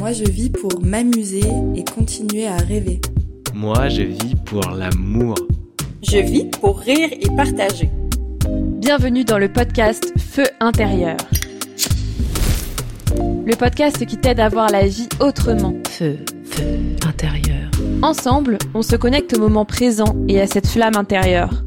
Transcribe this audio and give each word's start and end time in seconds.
Moi, 0.00 0.12
je 0.12 0.24
vis 0.24 0.48
pour 0.48 0.80
m'amuser 0.80 1.42
et 1.76 1.84
continuer 1.84 2.46
à 2.46 2.56
rêver. 2.56 3.02
Moi, 3.52 3.90
je 3.90 4.00
vis 4.00 4.34
pour 4.46 4.62
l'amour. 4.70 5.34
Je 6.02 6.16
vis 6.16 6.46
pour 6.46 6.78
rire 6.78 7.10
et 7.12 7.28
partager. 7.36 7.90
Bienvenue 8.78 9.24
dans 9.24 9.36
le 9.36 9.52
podcast 9.52 10.10
Feu 10.16 10.44
intérieur. 10.58 11.18
Le 13.14 13.54
podcast 13.56 14.06
qui 14.06 14.16
t'aide 14.16 14.40
à 14.40 14.48
voir 14.48 14.70
la 14.70 14.86
vie 14.86 15.06
autrement. 15.20 15.74
Feu, 15.90 16.16
feu 16.44 16.78
intérieur. 17.06 17.70
Ensemble, 18.00 18.56
on 18.72 18.80
se 18.80 18.96
connecte 18.96 19.36
au 19.36 19.40
moment 19.40 19.66
présent 19.66 20.16
et 20.28 20.40
à 20.40 20.46
cette 20.46 20.66
flamme 20.66 20.96
intérieure. 20.96 21.62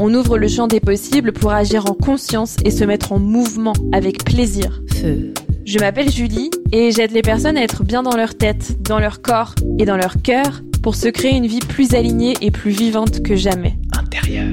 On 0.00 0.12
ouvre 0.12 0.38
le 0.38 0.48
champ 0.48 0.66
des 0.66 0.80
possibles 0.80 1.32
pour 1.32 1.52
agir 1.52 1.88
en 1.88 1.94
conscience 1.94 2.56
et 2.64 2.72
se 2.72 2.82
mettre 2.82 3.12
en 3.12 3.20
mouvement 3.20 3.74
avec 3.92 4.24
plaisir. 4.24 4.82
Feu. 4.92 5.32
Je 5.64 5.78
m'appelle 5.78 6.10
Julie 6.10 6.50
et 6.72 6.90
j'aide 6.90 7.12
les 7.12 7.22
personnes 7.22 7.56
à 7.56 7.62
être 7.62 7.84
bien 7.84 8.02
dans 8.02 8.16
leur 8.16 8.34
tête, 8.34 8.82
dans 8.82 8.98
leur 8.98 9.22
corps 9.22 9.54
et 9.78 9.84
dans 9.84 9.96
leur 9.96 10.22
cœur 10.22 10.62
pour 10.82 10.94
se 10.94 11.08
créer 11.08 11.36
une 11.36 11.46
vie 11.46 11.60
plus 11.60 11.94
alignée 11.94 12.34
et 12.40 12.50
plus 12.50 12.70
vivante 12.70 13.22
que 13.22 13.36
jamais. 13.36 13.78
Intérieur. 13.98 14.46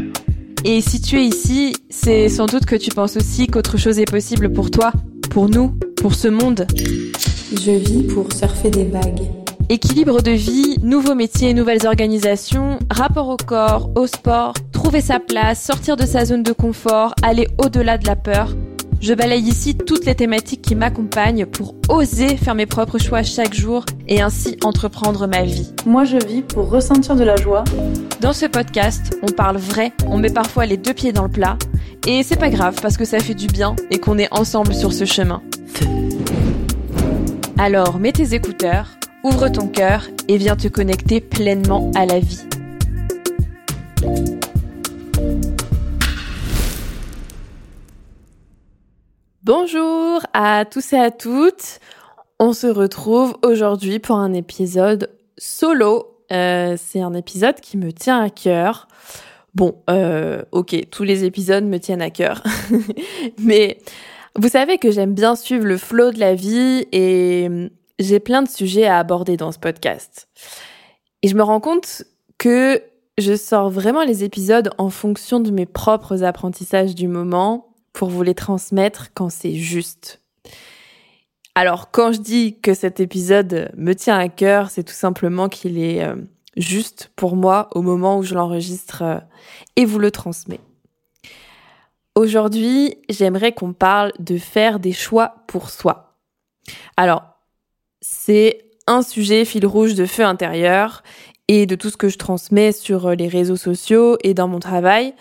Et 0.66 0.82
si 0.82 1.02
tu 1.02 1.18
es 1.18 1.26
ici, 1.26 1.76
c'est 1.90 2.30
sans 2.30 2.46
doute 2.46 2.66
que 2.66 2.76
tu 2.76 2.90
penses 2.90 3.18
aussi 3.18 3.48
qu'autre 3.48 3.78
chose 3.78 4.00
est 4.00 4.10
possible 4.10 4.52
pour 4.52 4.72
toi, 4.72 4.92
pour 5.30 5.50
nous, 5.50 5.78
pour 5.98 6.16
ce 6.16 6.28
monde. 6.28 6.66
Je 7.52 7.72
vis 7.72 8.04
pour 8.04 8.32
surfer 8.32 8.70
des 8.70 8.86
vagues. 8.86 9.28
Équilibre 9.70 10.22
de 10.22 10.32
vie, 10.32 10.78
nouveaux 10.82 11.16
métiers, 11.16 11.54
nouvelles 11.54 11.86
organisations, 11.88 12.80
rapport 12.90 13.30
au 13.30 13.38
corps, 13.38 13.90
au 13.96 14.08
sport, 14.08 14.54
trouver 14.72 15.02
sa 15.02 15.20
place, 15.20 15.64
sortir 15.64 15.96
de 15.96 16.06
sa 16.06 16.26
zone 16.26 16.44
de 16.44 16.52
confort, 16.52 17.14
aller 17.24 17.48
au-delà 17.58 17.98
de 17.98 18.06
la 18.06 18.16
peur. 18.16 18.56
Je 19.04 19.14
balaye 19.14 19.50
ici 19.50 19.76
toutes 19.76 20.06
les 20.06 20.16
thématiques 20.16 20.62
qui 20.62 20.76
m'accompagnent 20.76 21.46
pour 21.46 21.76
oser 21.90 22.38
faire 22.38 22.56
mes 22.56 22.66
propres 22.66 23.00
choix 23.00 23.22
chaque 23.22 23.54
jour 23.54 23.84
et 24.08 24.22
ainsi 24.22 24.56
entreprendre 24.64 25.28
ma 25.28 25.44
vie. 25.44 25.74
Moi, 25.86 26.06
je 26.06 26.16
vis 26.26 26.42
pour 26.42 26.70
ressentir 26.70 27.18
de 27.18 27.26
la 27.26 27.36
joie. 27.36 27.66
Dans 28.22 28.32
ce 28.32 28.46
podcast, 28.46 29.20
on 29.22 29.30
parle 29.34 29.58
vrai, 29.58 29.92
on 30.08 30.18
met 30.18 30.30
parfois 30.30 30.66
les 30.66 30.78
deux 30.78 30.94
pieds 30.94 31.12
dans 31.12 31.24
le 31.24 31.30
plat, 31.30 31.58
et 32.08 32.24
c'est 32.24 32.40
pas 32.40 32.50
grave 32.50 32.78
parce 32.82 32.96
que 32.96 33.04
ça 33.04 33.20
fait 33.20 33.34
du 33.34 33.48
bien 33.48 33.76
et 33.92 34.00
qu'on 34.00 34.18
est 34.18 34.34
ensemble 34.34 34.74
sur 34.74 34.94
ce 34.94 35.04
chemin. 35.04 35.42
Alors 37.58 38.00
mets 38.00 38.14
tes 38.14 38.34
écouteurs, 38.34 38.88
ouvre 39.26 39.50
ton 39.50 39.68
cœur 39.68 40.08
et 40.30 40.38
viens 40.38 40.56
te 40.56 40.70
connecter 40.70 41.20
pleinement 41.20 41.92
à 41.94 42.06
la 42.06 42.20
vie. 42.20 42.40
Bonjour 49.46 50.22
à 50.32 50.64
tous 50.64 50.94
et 50.94 50.98
à 50.98 51.12
toutes. 51.12 51.82
On 52.40 52.54
se 52.54 52.66
retrouve 52.66 53.36
aujourd'hui 53.44 54.00
pour 54.00 54.16
un 54.16 54.32
épisode 54.32 55.10
solo. 55.38 56.18
Euh, 56.32 56.78
c'est 56.80 57.02
un 57.02 57.14
épisode 57.14 57.60
qui 57.60 57.76
me 57.76 57.92
tient 57.92 58.22
à 58.22 58.30
cœur. 58.30 58.88
Bon, 59.54 59.84
euh, 59.90 60.44
ok, 60.54 60.90
tous 60.90 61.04
les 61.04 61.26
épisodes 61.26 61.66
me 61.66 61.78
tiennent 61.78 62.02
à 62.02 62.10
cœur. 62.10 62.42
Mais 63.38 63.80
vous 64.40 64.48
savez 64.48 64.78
que 64.78 64.92
j'aime 64.92 65.14
bien 65.14 65.36
suivre 65.36 65.66
le 65.66 65.78
flow 65.78 66.12
de 66.12 66.20
la 66.22 66.36
vie 66.36 66.88
et 66.94 67.50
j'ai 68.00 68.22
plein 68.22 68.44
de 68.44 68.50
sujets 68.50 68.86
à 68.86 68.98
aborder 68.98 69.36
dans 69.36 69.52
ce 69.52 69.60
podcast. 69.60 70.30
Et 71.22 71.28
je 71.28 71.36
me 71.36 71.44
rends 71.44 71.60
compte 71.60 72.04
que 72.38 72.82
je 73.18 73.36
sors 73.36 73.70
vraiment 73.70 74.06
les 74.06 74.24
épisodes 74.24 74.70
en 74.78 74.90
fonction 74.90 75.42
de 75.42 75.52
mes 75.52 75.66
propres 75.66 76.24
apprentissages 76.24 76.96
du 76.96 77.10
moment 77.10 77.73
pour 77.94 78.10
vous 78.10 78.24
les 78.24 78.36
transmettre 78.36 79.12
quand 79.14 79.30
c'est 79.30 79.56
juste. 79.56 80.20
Alors 81.56 81.92
quand 81.92 82.12
je 82.12 82.20
dis 82.20 82.60
que 82.60 82.74
cet 82.74 83.00
épisode 83.00 83.72
me 83.78 83.94
tient 83.94 84.18
à 84.18 84.28
cœur, 84.28 84.72
c'est 84.72 84.84
tout 84.84 84.94
simplement 84.94 85.50
qu'il 85.50 85.78
est 85.78 86.04
euh, 86.04 86.16
juste 86.58 87.12
pour 87.16 87.36
moi 87.36 87.70
au 87.76 87.82
moment 87.82 88.18
où 88.18 88.24
je 88.24 88.34
l'enregistre 88.34 89.04
euh, 89.04 89.20
et 89.76 89.86
vous 89.86 90.00
le 90.00 90.10
transmets. 90.10 90.60
Aujourd'hui, 92.16 92.96
j'aimerais 93.10 93.54
qu'on 93.54 93.74
parle 93.74 94.12
de 94.20 94.38
faire 94.38 94.80
des 94.80 94.94
choix 94.94 95.36
pour 95.48 95.70
soi. 95.70 96.16
Alors, 96.98 97.24
c'est 98.02 98.66
un 98.86 99.02
sujet 99.02 99.46
fil 99.46 99.66
rouge 99.66 99.96
de 99.96 100.06
feu 100.06 100.24
intérieur 100.24 101.04
et 101.48 101.66
de 101.66 101.76
tout 101.76 101.90
ce 101.90 101.98
que 101.98 102.10
je 102.10 102.18
transmets 102.18 102.72
sur 102.72 103.12
les 103.12 103.28
réseaux 103.28 103.56
sociaux 103.56 104.18
et 104.24 104.34
dans 104.34 104.48
mon 104.48 104.60
travail. 104.60 105.14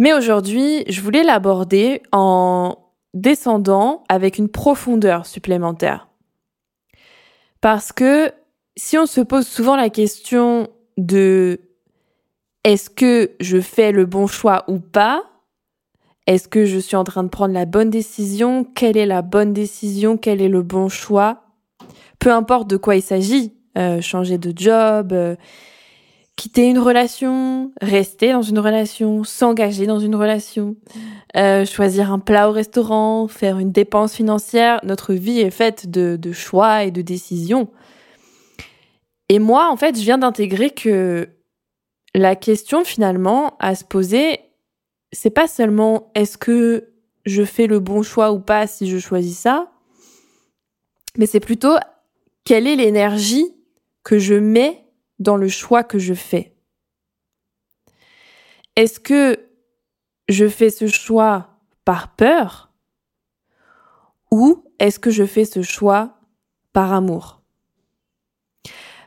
Mais 0.00 0.14
aujourd'hui, 0.14 0.82
je 0.88 1.02
voulais 1.02 1.22
l'aborder 1.22 2.02
en 2.10 2.78
descendant 3.12 4.02
avec 4.08 4.38
une 4.38 4.48
profondeur 4.48 5.26
supplémentaire. 5.26 6.08
Parce 7.60 7.92
que 7.92 8.32
si 8.78 8.96
on 8.96 9.04
se 9.04 9.20
pose 9.20 9.46
souvent 9.46 9.76
la 9.76 9.90
question 9.90 10.68
de 10.96 11.60
est-ce 12.64 12.88
que 12.88 13.32
je 13.40 13.60
fais 13.60 13.92
le 13.92 14.06
bon 14.06 14.26
choix 14.26 14.64
ou 14.68 14.78
pas 14.78 15.22
Est-ce 16.26 16.48
que 16.48 16.64
je 16.64 16.78
suis 16.78 16.96
en 16.96 17.04
train 17.04 17.22
de 17.22 17.28
prendre 17.28 17.52
la 17.52 17.66
bonne 17.66 17.90
décision 17.90 18.64
Quelle 18.64 18.96
est 18.96 19.04
la 19.04 19.20
bonne 19.20 19.52
décision 19.52 20.16
Quel 20.16 20.40
est 20.40 20.48
le 20.48 20.62
bon 20.62 20.88
choix 20.88 21.42
Peu 22.18 22.32
importe 22.32 22.70
de 22.70 22.78
quoi 22.78 22.96
il 22.96 23.02
s'agit, 23.02 23.52
euh, 23.76 24.00
changer 24.00 24.38
de 24.38 24.54
job, 24.56 25.12
euh, 25.12 25.36
quitter 26.40 26.70
une 26.70 26.78
relation, 26.78 27.70
rester 27.82 28.32
dans 28.32 28.40
une 28.40 28.58
relation, 28.58 29.24
s'engager 29.24 29.84
dans 29.84 29.98
une 29.98 30.14
relation, 30.14 30.74
euh, 31.36 31.66
choisir 31.66 32.10
un 32.10 32.18
plat 32.18 32.48
au 32.48 32.52
restaurant, 32.52 33.28
faire 33.28 33.58
une 33.58 33.72
dépense 33.72 34.14
financière. 34.14 34.80
Notre 34.82 35.12
vie 35.12 35.40
est 35.40 35.50
faite 35.50 35.90
de, 35.90 36.16
de 36.16 36.32
choix 36.32 36.84
et 36.84 36.90
de 36.90 37.02
décisions. 37.02 37.68
Et 39.28 39.38
moi, 39.38 39.70
en 39.70 39.76
fait, 39.76 39.98
je 39.98 40.00
viens 40.00 40.16
d'intégrer 40.16 40.70
que 40.70 41.28
la 42.14 42.34
question 42.36 42.84
finalement 42.84 43.58
à 43.58 43.74
se 43.74 43.84
poser, 43.84 44.40
c'est 45.12 45.28
pas 45.28 45.46
seulement 45.46 46.10
est-ce 46.14 46.38
que 46.38 46.88
je 47.26 47.44
fais 47.44 47.66
le 47.66 47.80
bon 47.80 48.02
choix 48.02 48.32
ou 48.32 48.40
pas 48.40 48.66
si 48.66 48.88
je 48.88 48.96
choisis 48.96 49.38
ça, 49.38 49.70
mais 51.18 51.26
c'est 51.26 51.38
plutôt 51.38 51.76
quelle 52.44 52.66
est 52.66 52.76
l'énergie 52.76 53.54
que 54.04 54.18
je 54.18 54.36
mets 54.36 54.79
dans 55.20 55.36
le 55.36 55.48
choix 55.48 55.84
que 55.84 55.98
je 55.98 56.14
fais. 56.14 56.54
Est-ce 58.74 58.98
que 58.98 59.38
je 60.28 60.48
fais 60.48 60.70
ce 60.70 60.86
choix 60.86 61.60
par 61.84 62.16
peur 62.16 62.72
ou 64.30 64.64
est-ce 64.78 64.98
que 64.98 65.10
je 65.10 65.24
fais 65.24 65.44
ce 65.44 65.62
choix 65.62 66.18
par 66.72 66.92
amour? 66.92 67.42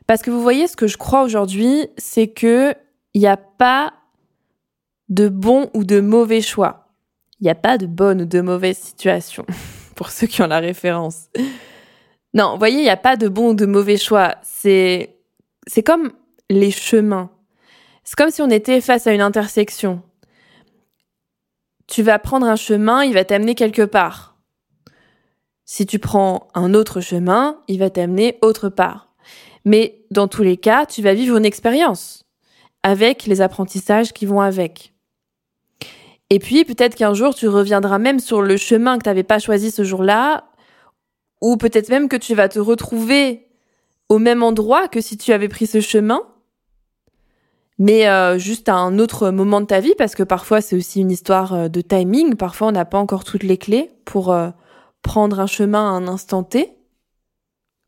Parce 0.06 0.22
que 0.22 0.32
vous 0.32 0.42
voyez, 0.42 0.68
ce 0.68 0.76
que 0.76 0.88
je 0.88 0.98
crois 0.98 1.24
aujourd'hui, 1.24 1.88
c'est 1.98 2.28
que 2.28 2.76
il 3.14 3.22
n'y 3.22 3.28
a 3.28 3.38
pas 3.38 3.94
de 5.10 5.30
bon 5.30 5.70
ou 5.74 5.84
de 5.84 6.00
mauvais 6.00 6.42
choix. 6.42 6.90
Il 7.40 7.44
n'y 7.46 7.50
a 7.50 7.56
pas 7.56 7.78
de 7.78 7.86
bonne 7.86 8.22
ou 8.22 8.26
de 8.26 8.42
mauvaise 8.42 8.78
situation, 8.78 9.46
pour 9.96 10.10
ceux 10.10 10.28
qui 10.28 10.42
ont 10.42 10.48
la 10.48 10.60
référence. 10.60 11.30
Non, 12.34 12.54
vous 12.54 12.60
voyez, 12.60 12.80
il 12.80 12.84
n'y 12.84 12.90
a 12.90 12.98
pas 12.98 13.16
de 13.16 13.28
bon 13.28 13.52
ou 13.52 13.54
de 13.54 13.66
mauvais 13.66 13.98
choix. 13.98 14.36
C'est 14.42 15.18
c'est 15.68 15.84
comme 15.84 16.12
les 16.50 16.72
chemins. 16.72 17.30
C'est 18.04 18.16
comme 18.16 18.32
si 18.32 18.42
on 18.42 18.50
était 18.50 18.82
face 18.82 19.08
à 19.08 19.14
une 19.14 19.22
intersection. 19.22 20.02
Tu 21.88 22.04
vas 22.04 22.20
prendre 22.20 22.48
un 22.48 22.56
chemin, 22.56 23.04
il 23.04 23.14
va 23.14 23.26
t'amener 23.26 23.56
quelque 23.56 23.84
part. 23.84 24.38
Si 25.66 25.86
tu 25.86 26.00
prends 26.00 26.48
un 26.54 26.74
autre 26.74 27.02
chemin, 27.02 27.60
il 27.68 27.80
va 27.80 27.90
t'amener 27.90 28.38
autre 28.42 28.70
part. 28.70 29.14
Mais 29.66 30.06
dans 30.12 30.28
tous 30.28 30.44
les 30.44 30.58
cas, 30.58 30.86
tu 30.86 31.02
vas 31.02 31.14
vivre 31.14 31.38
une 31.38 31.46
expérience 31.46 32.26
avec 32.84 33.26
les 33.26 33.42
apprentissages 33.42 34.12
qui 34.12 34.26
vont 34.26 34.42
avec. 34.42 34.94
Et 36.30 36.40
puis 36.40 36.66
peut-être 36.66 36.96
qu'un 36.96 37.14
jour 37.14 37.34
tu 37.36 37.48
reviendras 37.48 38.00
même 38.00 38.20
sur 38.20 38.42
le 38.42 38.58
chemin 38.58 38.98
que 38.98 39.04
tu 39.04 39.10
n'avais 39.10 39.24
pas 39.24 39.40
choisi 39.40 39.72
ce 39.72 39.84
jour-là, 39.84 40.46
ou 41.42 41.58
peut-être 41.58 41.90
même 41.90 42.10
que 42.10 42.18
tu 42.18 42.36
vas 42.36 42.50
te 42.50 42.60
retrouver 42.60 43.48
au 44.14 44.20
même 44.20 44.44
endroit 44.44 44.88
que 44.88 45.02
si 45.02 45.18
tu 45.18 45.34
avais 45.34 45.48
pris 45.48 45.66
ce 45.66 45.82
chemin, 45.82 46.22
mais 47.80 48.08
euh, 48.08 48.38
juste 48.38 48.70
à 48.70 48.76
un 48.76 49.00
autre 49.00 49.32
moment 49.32 49.60
de 49.60 49.66
ta 49.66 49.80
vie, 49.80 49.96
parce 49.98 50.14
que 50.14 50.22
parfois 50.22 50.62
c'est 50.62 50.76
aussi 50.76 51.02
une 51.02 51.10
histoire 51.10 51.54
euh, 51.54 51.68
de 51.68 51.82
timing, 51.82 52.36
parfois 52.36 52.68
on 52.68 52.72
n'a 52.72 52.86
pas 52.86 53.00
encore 53.00 53.24
toutes 53.24 53.42
les 53.42 53.58
clés 53.58 53.90
pour 54.06 54.32
euh, 54.32 54.52
prendre 55.02 55.40
un 55.40 55.48
chemin 55.48 55.80
à 55.80 55.90
un 55.90 56.08
instant 56.08 56.44
T. 56.44 56.78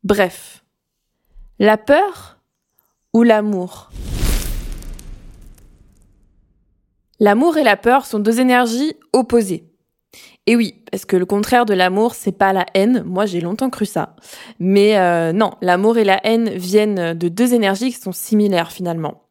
Bref, 0.02 0.64
la 1.60 1.76
peur 1.76 2.38
ou 3.14 3.22
l'amour? 3.22 3.90
L'amour 7.20 7.56
et 7.56 7.62
la 7.62 7.76
peur 7.76 8.04
sont 8.04 8.18
deux 8.18 8.40
énergies 8.40 8.94
opposées. 9.12 9.70
Et 10.46 10.54
oui, 10.54 10.82
parce 10.90 11.04
que 11.04 11.16
le 11.16 11.26
contraire 11.26 11.66
de 11.66 11.74
l'amour, 11.74 12.14
c'est 12.14 12.32
pas 12.32 12.52
la 12.52 12.66
haine. 12.74 13.02
Moi, 13.04 13.26
j'ai 13.26 13.40
longtemps 13.40 13.70
cru 13.70 13.84
ça. 13.84 14.14
Mais 14.60 14.96
euh, 14.96 15.32
non, 15.32 15.52
l'amour 15.60 15.98
et 15.98 16.04
la 16.04 16.24
haine 16.24 16.50
viennent 16.50 17.14
de 17.14 17.28
deux 17.28 17.52
énergies 17.52 17.92
qui 17.92 18.00
sont 18.00 18.12
similaires 18.12 18.70
finalement. 18.70 19.22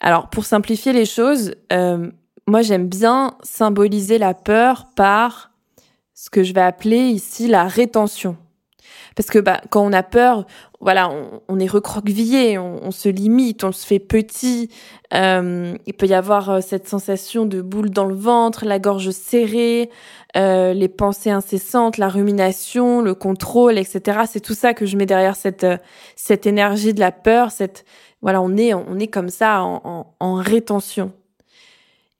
Alors, 0.00 0.28
pour 0.28 0.44
simplifier 0.44 0.92
les 0.92 1.06
choses, 1.06 1.54
euh, 1.72 2.10
moi, 2.46 2.60
j'aime 2.60 2.88
bien 2.88 3.38
symboliser 3.42 4.18
la 4.18 4.34
peur 4.34 4.88
par 4.96 5.50
ce 6.12 6.28
que 6.28 6.42
je 6.42 6.52
vais 6.52 6.60
appeler 6.60 7.08
ici 7.08 7.48
la 7.48 7.64
rétention. 7.64 8.36
Parce 9.16 9.30
que 9.30 9.38
bah, 9.38 9.62
quand 9.70 9.82
on 9.82 9.92
a 9.92 10.02
peur, 10.02 10.46
voilà, 10.84 11.08
on, 11.08 11.40
on 11.48 11.58
est 11.58 11.66
recroquevillé, 11.66 12.58
on, 12.58 12.78
on, 12.84 12.90
se 12.90 13.08
limite, 13.08 13.64
on 13.64 13.72
se 13.72 13.86
fait 13.86 13.98
petit. 13.98 14.68
Euh, 15.14 15.74
il 15.86 15.94
peut 15.94 16.06
y 16.06 16.12
avoir 16.12 16.50
euh, 16.50 16.60
cette 16.60 16.86
sensation 16.86 17.46
de 17.46 17.62
boule 17.62 17.88
dans 17.88 18.04
le 18.04 18.14
ventre, 18.14 18.66
la 18.66 18.78
gorge 18.78 19.10
serrée, 19.10 19.88
euh, 20.36 20.74
les 20.74 20.88
pensées 20.88 21.30
incessantes, 21.30 21.96
la 21.96 22.10
rumination, 22.10 23.00
le 23.00 23.14
contrôle, 23.14 23.78
etc. 23.78 24.20
C'est 24.30 24.40
tout 24.40 24.52
ça 24.52 24.74
que 24.74 24.84
je 24.84 24.98
mets 24.98 25.06
derrière 25.06 25.36
cette 25.36 25.64
euh, 25.64 25.78
cette 26.16 26.46
énergie 26.46 26.92
de 26.92 27.00
la 27.00 27.12
peur. 27.12 27.50
Cette 27.50 27.86
voilà, 28.20 28.42
on 28.42 28.54
est 28.58 28.74
on 28.74 28.98
est 28.98 29.08
comme 29.08 29.30
ça 29.30 29.62
en, 29.62 29.80
en, 29.84 30.14
en 30.20 30.34
rétention. 30.34 31.12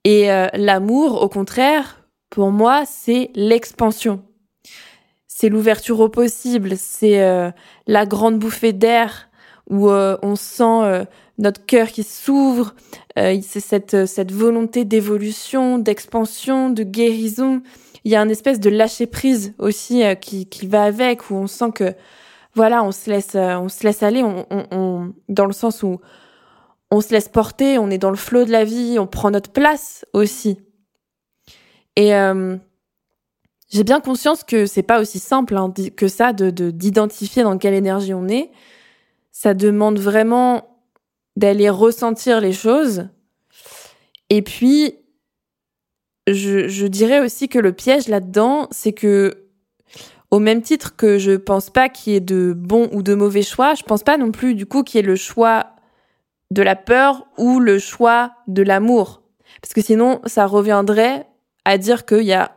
Et 0.04 0.32
euh, 0.32 0.48
l'amour, 0.54 1.20
au 1.22 1.28
contraire, 1.28 2.00
pour 2.30 2.50
moi, 2.50 2.84
c'est 2.86 3.30
l'expansion 3.34 4.22
c'est 5.36 5.48
l'ouverture 5.48 5.98
au 5.98 6.08
possible, 6.08 6.74
c'est 6.76 7.20
euh, 7.20 7.50
la 7.88 8.06
grande 8.06 8.38
bouffée 8.38 8.72
d'air 8.72 9.28
où 9.68 9.90
euh, 9.90 10.16
on 10.22 10.36
sent 10.36 10.62
euh, 10.62 11.04
notre 11.38 11.66
cœur 11.66 11.88
qui 11.88 12.04
s'ouvre, 12.04 12.76
c'est 13.16 13.58
cette, 13.58 14.06
cette 14.06 14.30
volonté 14.30 14.84
d'évolution, 14.84 15.78
d'expansion, 15.78 16.70
de 16.70 16.84
guérison. 16.84 17.62
Il 18.04 18.12
y 18.12 18.16
a 18.16 18.22
une 18.22 18.30
espèce 18.30 18.60
de 18.60 18.70
lâcher 18.70 19.08
prise 19.08 19.54
aussi 19.58 20.04
qui, 20.20 20.46
qui 20.46 20.68
va 20.68 20.84
avec, 20.84 21.28
où 21.30 21.34
on 21.34 21.48
sent 21.48 21.72
que 21.74 21.94
voilà, 22.54 22.84
on 22.84 22.92
se 22.92 23.10
laisse, 23.10 23.34
on 23.34 23.68
se 23.68 23.82
laisse 23.82 24.04
aller, 24.04 24.22
on, 24.22 24.46
on, 24.50 24.66
on, 24.70 25.12
dans 25.28 25.46
le 25.46 25.52
sens 25.52 25.82
où 25.82 26.00
on 26.92 27.00
se 27.00 27.10
laisse 27.10 27.28
porter, 27.28 27.76
on 27.78 27.90
est 27.90 27.98
dans 27.98 28.10
le 28.10 28.16
flot 28.16 28.44
de 28.44 28.52
la 28.52 28.62
vie, 28.62 28.98
on 29.00 29.08
prend 29.08 29.32
notre 29.32 29.50
place 29.50 30.04
aussi. 30.12 30.60
Et 31.96 32.12
j'ai 33.74 33.82
bien 33.82 34.00
conscience 34.00 34.44
que 34.44 34.66
c'est 34.66 34.84
pas 34.84 35.00
aussi 35.00 35.18
simple 35.18 35.56
hein, 35.56 35.72
que 35.96 36.06
ça 36.06 36.32
de 36.32 36.70
d'identifier 36.70 37.42
dans 37.42 37.58
quelle 37.58 37.74
énergie 37.74 38.14
on 38.14 38.28
est. 38.28 38.52
Ça 39.32 39.52
demande 39.52 39.98
vraiment 39.98 40.78
d'aller 41.34 41.68
ressentir 41.68 42.40
les 42.40 42.52
choses. 42.52 43.08
Et 44.30 44.42
puis, 44.42 44.94
je, 46.28 46.68
je 46.68 46.86
dirais 46.86 47.18
aussi 47.18 47.48
que 47.48 47.58
le 47.58 47.72
piège 47.72 48.06
là-dedans, 48.06 48.68
c'est 48.70 48.92
que, 48.92 49.48
au 50.30 50.38
même 50.38 50.62
titre 50.62 50.94
que 50.94 51.18
je 51.18 51.32
pense 51.32 51.68
pas 51.70 51.88
qu'il 51.88 52.12
y 52.12 52.16
ait 52.16 52.20
de 52.20 52.54
bons 52.56 52.88
ou 52.92 53.02
de 53.02 53.14
mauvais 53.14 53.42
choix, 53.42 53.74
je 53.74 53.82
pense 53.82 54.04
pas 54.04 54.16
non 54.16 54.30
plus 54.30 54.54
du 54.54 54.66
coup 54.66 54.84
qu'il 54.84 55.00
y 55.00 55.04
ait 55.04 55.06
le 55.06 55.16
choix 55.16 55.66
de 56.52 56.62
la 56.62 56.76
peur 56.76 57.26
ou 57.38 57.58
le 57.58 57.80
choix 57.80 58.34
de 58.46 58.62
l'amour. 58.62 59.22
Parce 59.60 59.74
que 59.74 59.82
sinon, 59.82 60.20
ça 60.26 60.46
reviendrait 60.46 61.26
à 61.64 61.76
dire 61.76 62.06
qu'il 62.06 62.22
y 62.22 62.32
a 62.32 62.52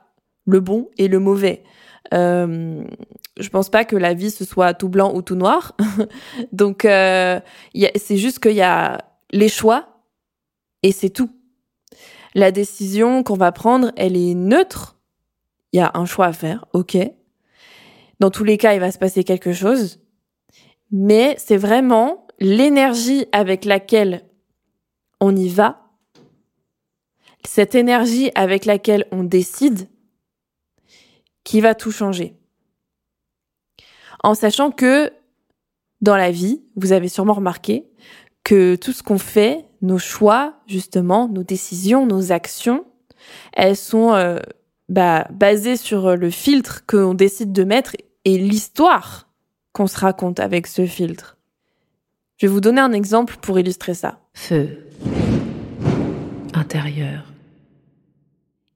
le 0.47 0.59
bon 0.59 0.89
et 0.97 1.07
le 1.07 1.19
mauvais. 1.19 1.63
Euh, 2.13 2.83
je 3.37 3.49
pense 3.49 3.69
pas 3.69 3.85
que 3.85 3.95
la 3.95 4.13
vie 4.13 4.31
ce 4.31 4.45
soit 4.45 4.73
tout 4.73 4.89
blanc 4.89 5.13
ou 5.13 5.21
tout 5.21 5.35
noir. 5.35 5.75
Donc 6.51 6.85
euh, 6.85 7.39
c'est 7.95 8.17
juste 8.17 8.39
qu'il 8.39 8.55
y 8.55 8.61
a 8.61 8.97
les 9.31 9.49
choix 9.49 10.01
et 10.83 10.91
c'est 10.91 11.09
tout. 11.09 11.29
La 12.33 12.51
décision 12.51 13.23
qu'on 13.23 13.35
va 13.35 13.51
prendre, 13.51 13.91
elle 13.95 14.15
est 14.15 14.33
neutre. 14.33 14.97
Il 15.73 15.77
y 15.77 15.81
a 15.81 15.91
un 15.95 16.05
choix 16.05 16.27
à 16.27 16.33
faire, 16.33 16.65
ok. 16.73 16.97
Dans 18.19 18.31
tous 18.31 18.43
les 18.43 18.57
cas, 18.57 18.73
il 18.73 18.79
va 18.79 18.91
se 18.91 18.97
passer 18.97 19.23
quelque 19.23 19.53
chose. 19.53 19.99
Mais 20.91 21.35
c'est 21.37 21.57
vraiment 21.57 22.25
l'énergie 22.39 23.25
avec 23.31 23.65
laquelle 23.65 24.23
on 25.19 25.35
y 25.35 25.49
va, 25.49 25.87
cette 27.43 27.75
énergie 27.75 28.31
avec 28.35 28.65
laquelle 28.65 29.05
on 29.11 29.23
décide, 29.23 29.87
qui 31.47 31.61
va 31.61 31.75
tout 31.75 31.91
changer. 31.93 32.35
En 34.21 34.35
sachant 34.35 34.69
que 34.69 35.13
dans 36.01 36.17
la 36.17 36.29
vie, 36.29 36.61
vous 36.75 36.91
avez 36.91 37.07
sûrement 37.07 37.35
remarqué 37.35 37.87
que 38.43 38.75
tout 38.75 38.91
ce 38.91 39.01
qu'on 39.01 39.17
fait, 39.17 39.63
nos 39.81 39.97
choix, 39.97 40.55
justement, 40.67 41.29
nos 41.29 41.43
décisions, 41.43 42.05
nos 42.05 42.33
actions, 42.33 42.83
elles 43.53 43.77
sont 43.77 44.13
euh, 44.13 44.39
bah, 44.89 45.25
basées 45.31 45.77
sur 45.77 46.17
le 46.17 46.29
filtre 46.29 46.85
qu'on 46.85 47.13
décide 47.13 47.53
de 47.53 47.63
mettre 47.63 47.95
et 48.25 48.37
l'histoire 48.37 49.29
qu'on 49.71 49.87
se 49.87 49.97
raconte 49.97 50.41
avec 50.41 50.67
ce 50.67 50.85
filtre. 50.85 51.37
Je 52.41 52.47
vais 52.47 52.51
vous 52.51 52.59
donner 52.59 52.81
un 52.81 52.91
exemple 52.91 53.37
pour 53.41 53.57
illustrer 53.57 53.93
ça. 53.93 54.19
Feu. 54.33 54.85
Intérieur. 56.53 57.23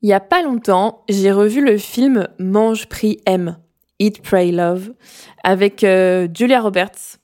Il 0.03 0.09
y 0.09 0.13
a 0.13 0.19
pas 0.19 0.41
longtemps, 0.41 1.03
j'ai 1.09 1.31
revu 1.31 1.63
le 1.63 1.77
film 1.77 2.27
Mange, 2.39 2.87
Prie, 2.87 3.19
Aime, 3.27 3.57
Eat, 3.99 4.23
Pray, 4.23 4.51
Love, 4.51 4.93
avec 5.43 5.83
euh, 5.83 6.27
Julia 6.33 6.59
Roberts. 6.59 7.19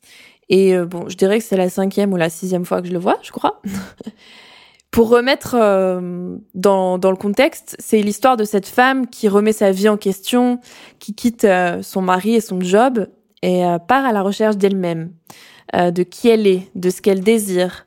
Et 0.49 0.75
euh, 0.75 0.85
bon, 0.85 1.09
je 1.09 1.17
dirais 1.17 1.39
que 1.39 1.43
c'est 1.43 1.57
la 1.57 1.69
cinquième 1.69 2.13
ou 2.13 2.17
la 2.17 2.29
sixième 2.29 2.65
fois 2.65 2.81
que 2.81 2.87
je 2.87 2.93
le 2.93 2.99
vois, 2.99 3.17
je 3.23 3.31
crois. 3.31 3.61
Pour 4.91 5.09
remettre 5.09 5.55
euh, 5.59 6.37
dans, 6.53 6.99
dans 6.99 7.09
le 7.09 7.17
contexte, 7.17 7.75
c'est 7.79 7.99
l'histoire 8.01 8.37
de 8.37 8.43
cette 8.43 8.67
femme 8.67 9.07
qui 9.07 9.27
remet 9.27 9.53
sa 9.53 9.71
vie 9.71 9.89
en 9.89 9.97
question, 9.97 10.59
qui 10.99 11.15
quitte 11.15 11.47
son 11.81 12.01
mari 12.01 12.35
et 12.35 12.41
son 12.41 12.61
job 12.61 13.07
et 13.41 13.63
part 13.87 14.05
à 14.05 14.13
la 14.13 14.21
recherche 14.21 14.57
d'elle-même, 14.57 15.11
de 15.73 16.03
qui 16.03 16.29
elle 16.29 16.47
est, 16.47 16.69
de 16.73 16.89
ce 16.89 17.01
qu'elle 17.01 17.19
désire. 17.19 17.85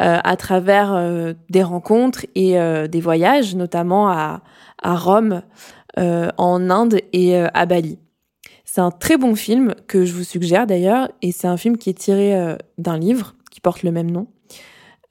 Euh, 0.00 0.18
à 0.24 0.36
travers 0.36 0.92
euh, 0.92 1.34
des 1.50 1.62
rencontres 1.62 2.26
et 2.34 2.58
euh, 2.58 2.88
des 2.88 3.00
voyages, 3.00 3.54
notamment 3.54 4.08
à, 4.08 4.42
à 4.82 4.96
Rome, 4.96 5.42
en 5.96 6.70
Inde 6.70 6.98
et 7.12 7.36
à 7.36 7.66
Bali. 7.66 8.00
C'est 8.64 8.80
un 8.80 8.90
très 8.90 9.16
bon 9.16 9.36
film 9.36 9.76
que 9.86 10.04
je 10.04 10.12
vous 10.12 10.24
suggère 10.24 10.66
d'ailleurs, 10.66 11.08
et 11.22 11.30
c'est 11.30 11.46
un 11.46 11.56
film 11.56 11.78
qui 11.78 11.88
est 11.88 11.94
tiré 11.96 12.56
d'un 12.78 12.98
livre 12.98 13.36
qui 13.52 13.60
porte 13.60 13.84
le 13.84 13.92
même 13.92 14.10
nom. 14.10 14.26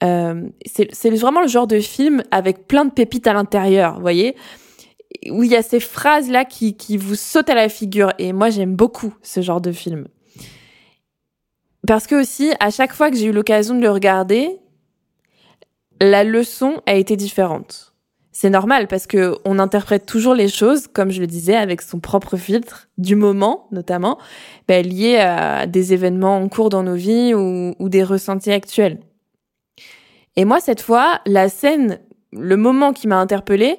Euh, 0.02 0.42
c'est 0.66 1.10
vraiment 1.12 1.40
le 1.40 1.48
genre 1.48 1.66
de 1.66 1.80
film 1.80 2.22
avec 2.30 2.68
plein 2.68 2.84
de 2.84 2.90
pépites 2.90 3.26
à 3.26 3.32
l'intérieur, 3.32 3.94
vous 3.94 4.02
voyez 4.02 4.36
où 5.30 5.42
il 5.42 5.50
y 5.50 5.56
a 5.56 5.62
ces 5.62 5.80
phrases-là 5.80 6.44
qui, 6.44 6.76
qui 6.76 6.98
vous 6.98 7.14
sautent 7.14 7.48
à 7.48 7.54
la 7.54 7.70
figure. 7.70 8.12
Et 8.18 8.34
moi, 8.34 8.50
j'aime 8.50 8.74
beaucoup 8.74 9.14
ce 9.22 9.40
genre 9.40 9.60
de 9.62 9.72
film. 9.72 10.06
Parce 11.86 12.06
que 12.06 12.20
aussi, 12.20 12.52
à 12.60 12.70
chaque 12.70 12.92
fois 12.92 13.10
que 13.10 13.16
j'ai 13.16 13.26
eu 13.26 13.32
l'occasion 13.32 13.74
de 13.74 13.80
le 13.80 13.90
regarder, 13.90 14.58
la 16.00 16.24
leçon 16.24 16.82
a 16.86 16.94
été 16.94 17.16
différente. 17.16 17.94
C'est 18.36 18.50
normal 18.50 18.88
parce 18.88 19.06
que 19.06 19.36
on 19.44 19.60
interprète 19.60 20.06
toujours 20.06 20.34
les 20.34 20.48
choses, 20.48 20.88
comme 20.88 21.12
je 21.12 21.20
le 21.20 21.28
disais, 21.28 21.54
avec 21.54 21.80
son 21.80 22.00
propre 22.00 22.36
filtre 22.36 22.88
du 22.98 23.14
moment, 23.14 23.68
notamment, 23.70 24.18
ben, 24.66 24.84
lié 24.84 25.18
à 25.18 25.66
des 25.66 25.92
événements 25.92 26.38
en 26.38 26.48
cours 26.48 26.68
dans 26.68 26.82
nos 26.82 26.96
vies 26.96 27.32
ou, 27.32 27.88
des 27.88 28.02
ressentis 28.02 28.50
actuels. 28.50 28.98
Et 30.34 30.44
moi, 30.44 30.58
cette 30.58 30.80
fois, 30.80 31.20
la 31.26 31.48
scène, 31.48 32.00
le 32.32 32.56
moment 32.56 32.92
qui 32.92 33.06
m'a 33.06 33.20
interpellée, 33.20 33.78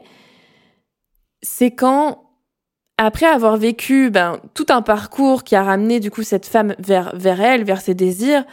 c'est 1.42 1.72
quand, 1.72 2.24
après 2.98 3.26
avoir 3.26 3.58
vécu 3.58 4.10
ben, 4.10 4.40
tout 4.54 4.68
un 4.70 4.82
parcours 4.82 5.44
qui 5.44 5.58
a 5.58 5.64
ramené 5.64 6.00
du 6.00 6.12
coup 6.12 6.24
cette 6.24 6.46
femme 6.46 6.76
vers, 6.80 7.14
vers 7.14 7.42
elle, 7.42 7.66
vers 7.66 7.82
ses 7.82 7.94
désirs 7.94 8.46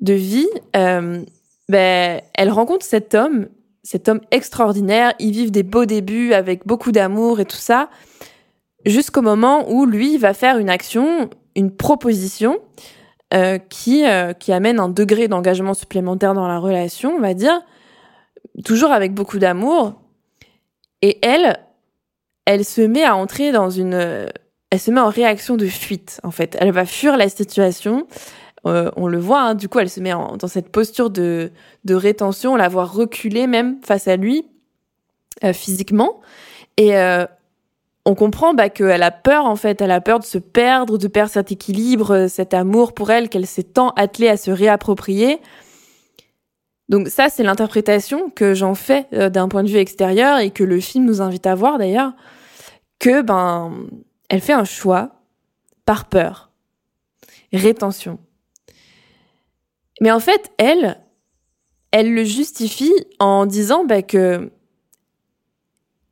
de 0.00 0.14
vie, 0.14 0.48
euh, 0.76 1.24
ben, 1.68 2.20
elle 2.34 2.50
rencontre 2.50 2.84
cet 2.84 3.14
homme, 3.14 3.48
cet 3.82 4.08
homme 4.08 4.20
extraordinaire. 4.30 5.14
Ils 5.18 5.32
vivent 5.32 5.50
des 5.50 5.62
beaux 5.62 5.84
débuts 5.84 6.32
avec 6.32 6.66
beaucoup 6.66 6.92
d'amour 6.92 7.40
et 7.40 7.44
tout 7.44 7.56
ça, 7.56 7.88
jusqu'au 8.84 9.22
moment 9.22 9.70
où 9.70 9.86
lui 9.86 10.18
va 10.18 10.34
faire 10.34 10.58
une 10.58 10.70
action, 10.70 11.30
une 11.54 11.74
proposition 11.74 12.58
euh, 13.34 13.58
qui 13.58 14.06
euh, 14.06 14.32
qui 14.32 14.52
amène 14.52 14.80
un 14.80 14.88
degré 14.88 15.28
d'engagement 15.28 15.74
supplémentaire 15.74 16.34
dans 16.34 16.48
la 16.48 16.58
relation, 16.58 17.14
on 17.16 17.20
va 17.20 17.34
dire, 17.34 17.62
toujours 18.64 18.92
avec 18.92 19.14
beaucoup 19.14 19.38
d'amour. 19.38 19.94
Et 21.00 21.18
elle, 21.22 21.58
elle 22.44 22.64
se 22.64 22.80
met 22.80 23.04
à 23.04 23.16
entrer 23.16 23.50
dans 23.50 23.70
une, 23.70 24.28
elle 24.70 24.80
se 24.80 24.90
met 24.90 25.00
en 25.00 25.08
réaction 25.08 25.56
de 25.56 25.66
fuite 25.66 26.20
en 26.22 26.30
fait. 26.30 26.56
Elle 26.60 26.72
va 26.72 26.86
fuir 26.86 27.16
la 27.16 27.28
situation. 27.28 28.06
Euh, 28.66 28.90
on 28.96 29.08
le 29.08 29.18
voit, 29.18 29.42
hein, 29.42 29.54
du 29.54 29.68
coup, 29.68 29.80
elle 29.80 29.90
se 29.90 30.00
met 30.00 30.10
dans 30.12 30.48
cette 30.48 30.68
posture 30.70 31.10
de, 31.10 31.50
de 31.84 31.94
rétention, 31.94 32.52
on 32.52 32.56
la 32.56 32.68
voit 32.68 32.84
reculer 32.84 33.46
même 33.46 33.80
face 33.84 34.06
à 34.08 34.16
lui, 34.16 34.46
euh, 35.42 35.52
physiquement. 35.52 36.20
Et 36.76 36.96
euh, 36.96 37.26
on 38.04 38.14
comprend 38.14 38.54
bah, 38.54 38.68
qu'elle 38.68 39.02
a 39.02 39.10
peur, 39.10 39.46
en 39.46 39.56
fait, 39.56 39.80
elle 39.80 39.90
a 39.90 40.00
peur 40.00 40.20
de 40.20 40.24
se 40.24 40.38
perdre, 40.38 40.96
de 40.96 41.08
perdre 41.08 41.32
cet 41.32 41.50
équilibre, 41.50 42.28
cet 42.28 42.54
amour 42.54 42.92
pour 42.94 43.10
elle 43.10 43.28
qu'elle 43.28 43.46
s'est 43.46 43.62
tant 43.62 43.90
attelée 43.90 44.28
à 44.28 44.36
se 44.36 44.50
réapproprier. 44.50 45.40
Donc 46.88 47.08
ça, 47.08 47.28
c'est 47.28 47.42
l'interprétation 47.42 48.30
que 48.30 48.54
j'en 48.54 48.74
fais 48.74 49.06
d'un 49.30 49.48
point 49.48 49.62
de 49.62 49.68
vue 49.68 49.78
extérieur 49.78 50.38
et 50.38 50.50
que 50.50 50.64
le 50.64 50.78
film 50.80 51.06
nous 51.06 51.22
invite 51.22 51.46
à 51.46 51.54
voir 51.54 51.78
d'ailleurs, 51.78 52.12
que 52.98 53.22
ben, 53.22 53.72
elle 54.28 54.40
fait 54.40 54.52
un 54.52 54.64
choix 54.64 55.10
par 55.86 56.06
peur, 56.06 56.50
rétention. 57.52 58.18
Mais 60.00 60.10
en 60.10 60.20
fait, 60.20 60.50
elle, 60.58 60.98
elle 61.90 62.12
le 62.14 62.24
justifie 62.24 62.92
en 63.18 63.46
disant 63.46 63.84
bah, 63.84 64.02
que 64.02 64.50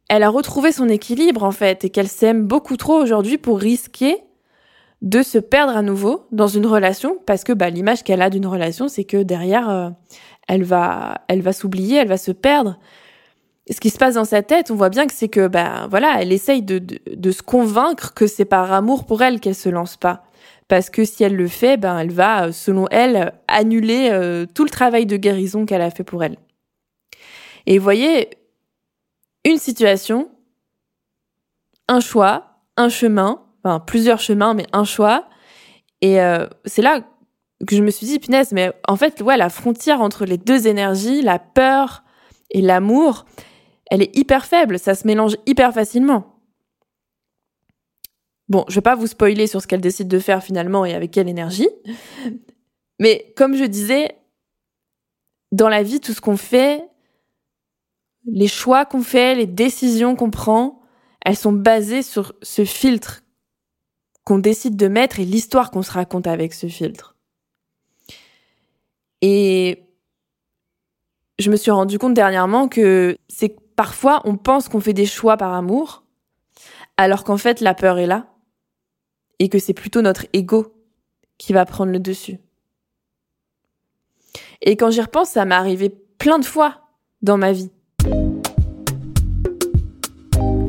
elle 0.09 0.25
a 0.25 0.29
retrouvé 0.29 0.73
son 0.73 0.89
équilibre 0.89 1.45
en 1.45 1.53
fait 1.53 1.85
et 1.85 1.91
qu'elle 1.91 2.09
s'aime 2.09 2.45
beaucoup 2.45 2.77
trop 2.77 2.95
aujourd'hui 2.95 3.39
pour 3.39 3.59
risquer 3.59 4.19
de 5.03 5.23
se 5.23 5.39
perdre 5.39 5.77
à 5.77 5.83
nouveau 5.83 6.27
dans 6.33 6.49
une 6.49 6.67
relation 6.67 7.17
parce 7.27 7.45
que 7.45 7.53
bah, 7.53 7.71
l'image 7.71 8.03
qu'elle 8.03 8.21
a 8.21 8.29
d'une 8.29 8.47
relation, 8.47 8.89
c'est 8.89 9.05
que 9.05 9.23
derrière, 9.23 9.71
euh, 9.71 9.91
elle 10.49 10.65
va, 10.65 11.23
elle 11.29 11.43
va 11.43 11.53
s'oublier, 11.53 11.99
elle 11.99 12.09
va 12.09 12.19
se 12.19 12.33
perdre. 12.33 12.79
ce 13.71 13.81
qui 13.81 13.91
se 13.91 13.99
passe 13.99 14.15
dans 14.15 14.25
sa 14.25 14.43
tête, 14.43 14.71
on 14.71 14.75
voit 14.75 14.91
bien 14.91 15.07
que 15.07 15.15
c'est 15.15 15.29
que 15.29 15.47
bah 15.47 15.87
voilà, 15.89 16.21
elle 16.21 16.33
essaye 16.33 16.63
de, 16.63 16.81
de, 16.81 16.99
de 17.15 17.31
se 17.31 17.43
convaincre 17.43 18.13
que 18.13 18.27
c'est 18.27 18.45
par 18.45 18.73
amour 18.73 19.07
pour 19.07 19.23
elle 19.23 19.41
qu'elle 19.41 19.55
se 19.55 19.69
lance 19.69 19.97
pas. 19.97 20.25
Parce 20.71 20.89
que 20.89 21.05
si 21.05 21.25
elle 21.25 21.35
le 21.35 21.49
fait, 21.49 21.77
ben 21.77 21.99
elle 21.99 22.13
va, 22.13 22.53
selon 22.53 22.87
elle, 22.93 23.33
annuler 23.49 24.11
euh, 24.13 24.47
tout 24.55 24.63
le 24.63 24.71
travail 24.71 25.05
de 25.05 25.17
guérison 25.17 25.67
qu'elle 25.67 25.83
a 25.83 25.91
fait 25.91 26.05
pour 26.05 26.23
elle. 26.23 26.37
Et 27.67 27.77
vous 27.77 27.83
voyez, 27.83 28.31
une 29.45 29.59
situation, 29.59 30.31
un 31.89 31.99
choix, 31.99 32.61
un 32.77 32.89
chemin, 32.89 33.43
enfin 33.65 33.81
plusieurs 33.81 34.21
chemins, 34.21 34.55
mais 34.55 34.65
un 34.73 34.85
choix. 34.85 35.29
Et 36.03 36.21
euh, 36.21 36.47
c'est 36.67 36.83
là 36.83 37.01
que 37.67 37.75
je 37.75 37.83
me 37.83 37.91
suis 37.91 38.07
dit, 38.07 38.21
punaise, 38.21 38.53
mais 38.53 38.71
en 38.87 38.95
fait, 38.95 39.23
ouais, 39.23 39.37
la 39.37 39.49
frontière 39.49 40.01
entre 40.01 40.25
les 40.25 40.39
deux 40.39 40.69
énergies, 40.69 41.21
la 41.21 41.41
peur 41.41 42.05
et 42.53 42.61
l'amour, 42.61 43.25
elle 43.91 44.03
est 44.03 44.17
hyper 44.17 44.47
faible, 44.47 44.79
ça 44.79 44.95
se 44.95 45.05
mélange 45.05 45.37
hyper 45.47 45.75
facilement. 45.75 46.40
Bon, 48.51 48.65
je 48.69 48.75
vais 48.75 48.81
pas 48.81 48.97
vous 48.97 49.07
spoiler 49.07 49.47
sur 49.47 49.63
ce 49.63 49.69
qu'elle 49.69 49.81
décide 49.81 50.09
de 50.09 50.19
faire 50.19 50.43
finalement 50.43 50.85
et 50.85 50.93
avec 50.93 51.13
quelle 51.13 51.29
énergie. 51.29 51.69
Mais 52.99 53.33
comme 53.37 53.55
je 53.55 53.65
disais, 53.65 54.17
dans 55.53 55.69
la 55.69 55.85
vie, 55.85 56.01
tout 56.01 56.13
ce 56.13 56.21
qu'on 56.21 56.37
fait, 56.37 56.85
les 58.27 58.49
choix 58.49 58.85
qu'on 58.85 59.03
fait, 59.03 59.37
les 59.37 59.47
décisions 59.47 60.17
qu'on 60.17 60.31
prend, 60.31 60.83
elles 61.25 61.37
sont 61.37 61.53
basées 61.53 62.03
sur 62.03 62.35
ce 62.43 62.65
filtre 62.65 63.23
qu'on 64.25 64.39
décide 64.39 64.77
de 64.77 64.89
mettre 64.89 65.21
et 65.21 65.25
l'histoire 65.25 65.71
qu'on 65.71 65.83
se 65.83 65.93
raconte 65.93 66.27
avec 66.27 66.53
ce 66.53 66.67
filtre. 66.67 67.17
Et 69.23 69.85
je 71.39 71.51
me 71.51 71.57
suis 71.57 71.71
rendu 71.71 71.99
compte 71.99 72.15
dernièrement 72.15 72.69
que 72.69 73.17
c'est 73.29 73.57
parfois 73.77 74.23
on 74.25 74.37
pense 74.37 74.69
qu'on 74.69 74.81
fait 74.81 74.93
des 74.93 75.07
choix 75.07 75.37
par 75.37 75.55
amour, 75.55 76.05
alors 76.97 77.23
qu'en 77.25 77.37
fait 77.37 77.61
la 77.61 77.75
peur 77.75 77.99
est 77.99 78.07
là, 78.07 78.27
et 79.41 79.49
que 79.49 79.59
c'est 79.59 79.75
plutôt 79.75 80.03
notre 80.03 80.27
ego 80.33 80.73
qui 81.39 81.53
va 81.53 81.65
prendre 81.65 81.91
le 81.91 81.99
dessus. 81.99 82.39
Et 84.63 84.77
quand 84.77 84.91
j'y 84.91 85.01
repense, 85.01 85.31
ça 85.31 85.45
m'est 85.45 85.55
arrivé 85.55 85.91
plein 86.19 86.39
de 86.39 86.45
fois 86.45 86.83
dans 87.23 87.39
ma 87.39 87.51
vie. 87.51 87.71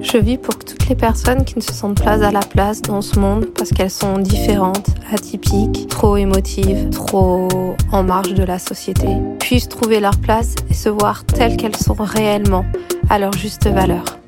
Je 0.01 0.17
vis 0.17 0.37
pour 0.37 0.57
que 0.57 0.65
toutes 0.65 0.89
les 0.89 0.95
personnes 0.95 1.45
qui 1.45 1.55
ne 1.57 1.61
se 1.61 1.73
sentent 1.73 2.03
pas 2.03 2.25
à 2.25 2.31
la 2.31 2.39
place 2.39 2.81
dans 2.81 3.01
ce 3.01 3.19
monde 3.19 3.45
parce 3.55 3.69
qu'elles 3.69 3.91
sont 3.91 4.17
différentes, 4.17 4.89
atypiques, 5.11 5.87
trop 5.89 6.17
émotives, 6.17 6.89
trop 6.89 7.47
en 7.91 8.03
marge 8.03 8.33
de 8.33 8.43
la 8.43 8.59
société, 8.59 9.07
puissent 9.39 9.69
trouver 9.69 9.99
leur 9.99 10.17
place 10.17 10.55
et 10.69 10.73
se 10.73 10.89
voir 10.89 11.25
telles 11.25 11.55
qu'elles 11.55 11.75
sont 11.75 11.93
réellement, 11.93 12.65
à 13.09 13.19
leur 13.19 13.33
juste 13.33 13.67
valeur. 13.67 14.20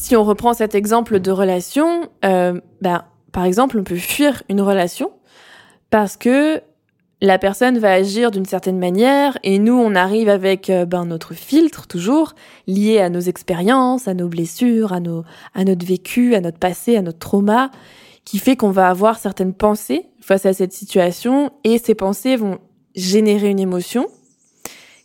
Si 0.00 0.16
on 0.16 0.24
reprend 0.24 0.54
cet 0.54 0.74
exemple 0.74 1.20
de 1.20 1.30
relation, 1.30 2.08
euh, 2.24 2.58
ben, 2.80 3.04
par 3.32 3.44
exemple, 3.44 3.78
on 3.78 3.84
peut 3.84 3.96
fuir 3.96 4.42
une 4.48 4.62
relation 4.62 5.12
parce 5.90 6.16
que 6.16 6.62
la 7.20 7.38
personne 7.38 7.78
va 7.78 7.92
agir 7.92 8.30
d'une 8.30 8.46
certaine 8.46 8.78
manière 8.78 9.38
et 9.42 9.58
nous, 9.58 9.74
on 9.74 9.94
arrive 9.94 10.30
avec 10.30 10.70
euh, 10.70 10.86
ben, 10.86 11.04
notre 11.04 11.34
filtre 11.34 11.86
toujours 11.86 12.34
lié 12.66 12.98
à 12.98 13.10
nos 13.10 13.20
expériences, 13.20 14.08
à 14.08 14.14
nos 14.14 14.26
blessures, 14.26 14.94
à, 14.94 15.00
nos, 15.00 15.22
à 15.54 15.64
notre 15.64 15.84
vécu, 15.84 16.34
à 16.34 16.40
notre 16.40 16.58
passé, 16.58 16.96
à 16.96 17.02
notre 17.02 17.18
trauma, 17.18 17.70
qui 18.24 18.38
fait 18.38 18.56
qu'on 18.56 18.70
va 18.70 18.88
avoir 18.88 19.18
certaines 19.18 19.54
pensées 19.54 20.06
face 20.22 20.46
à 20.46 20.54
cette 20.54 20.72
situation 20.72 21.52
et 21.62 21.76
ces 21.76 21.94
pensées 21.94 22.36
vont 22.36 22.58
générer 22.94 23.50
une 23.50 23.60
émotion 23.60 24.06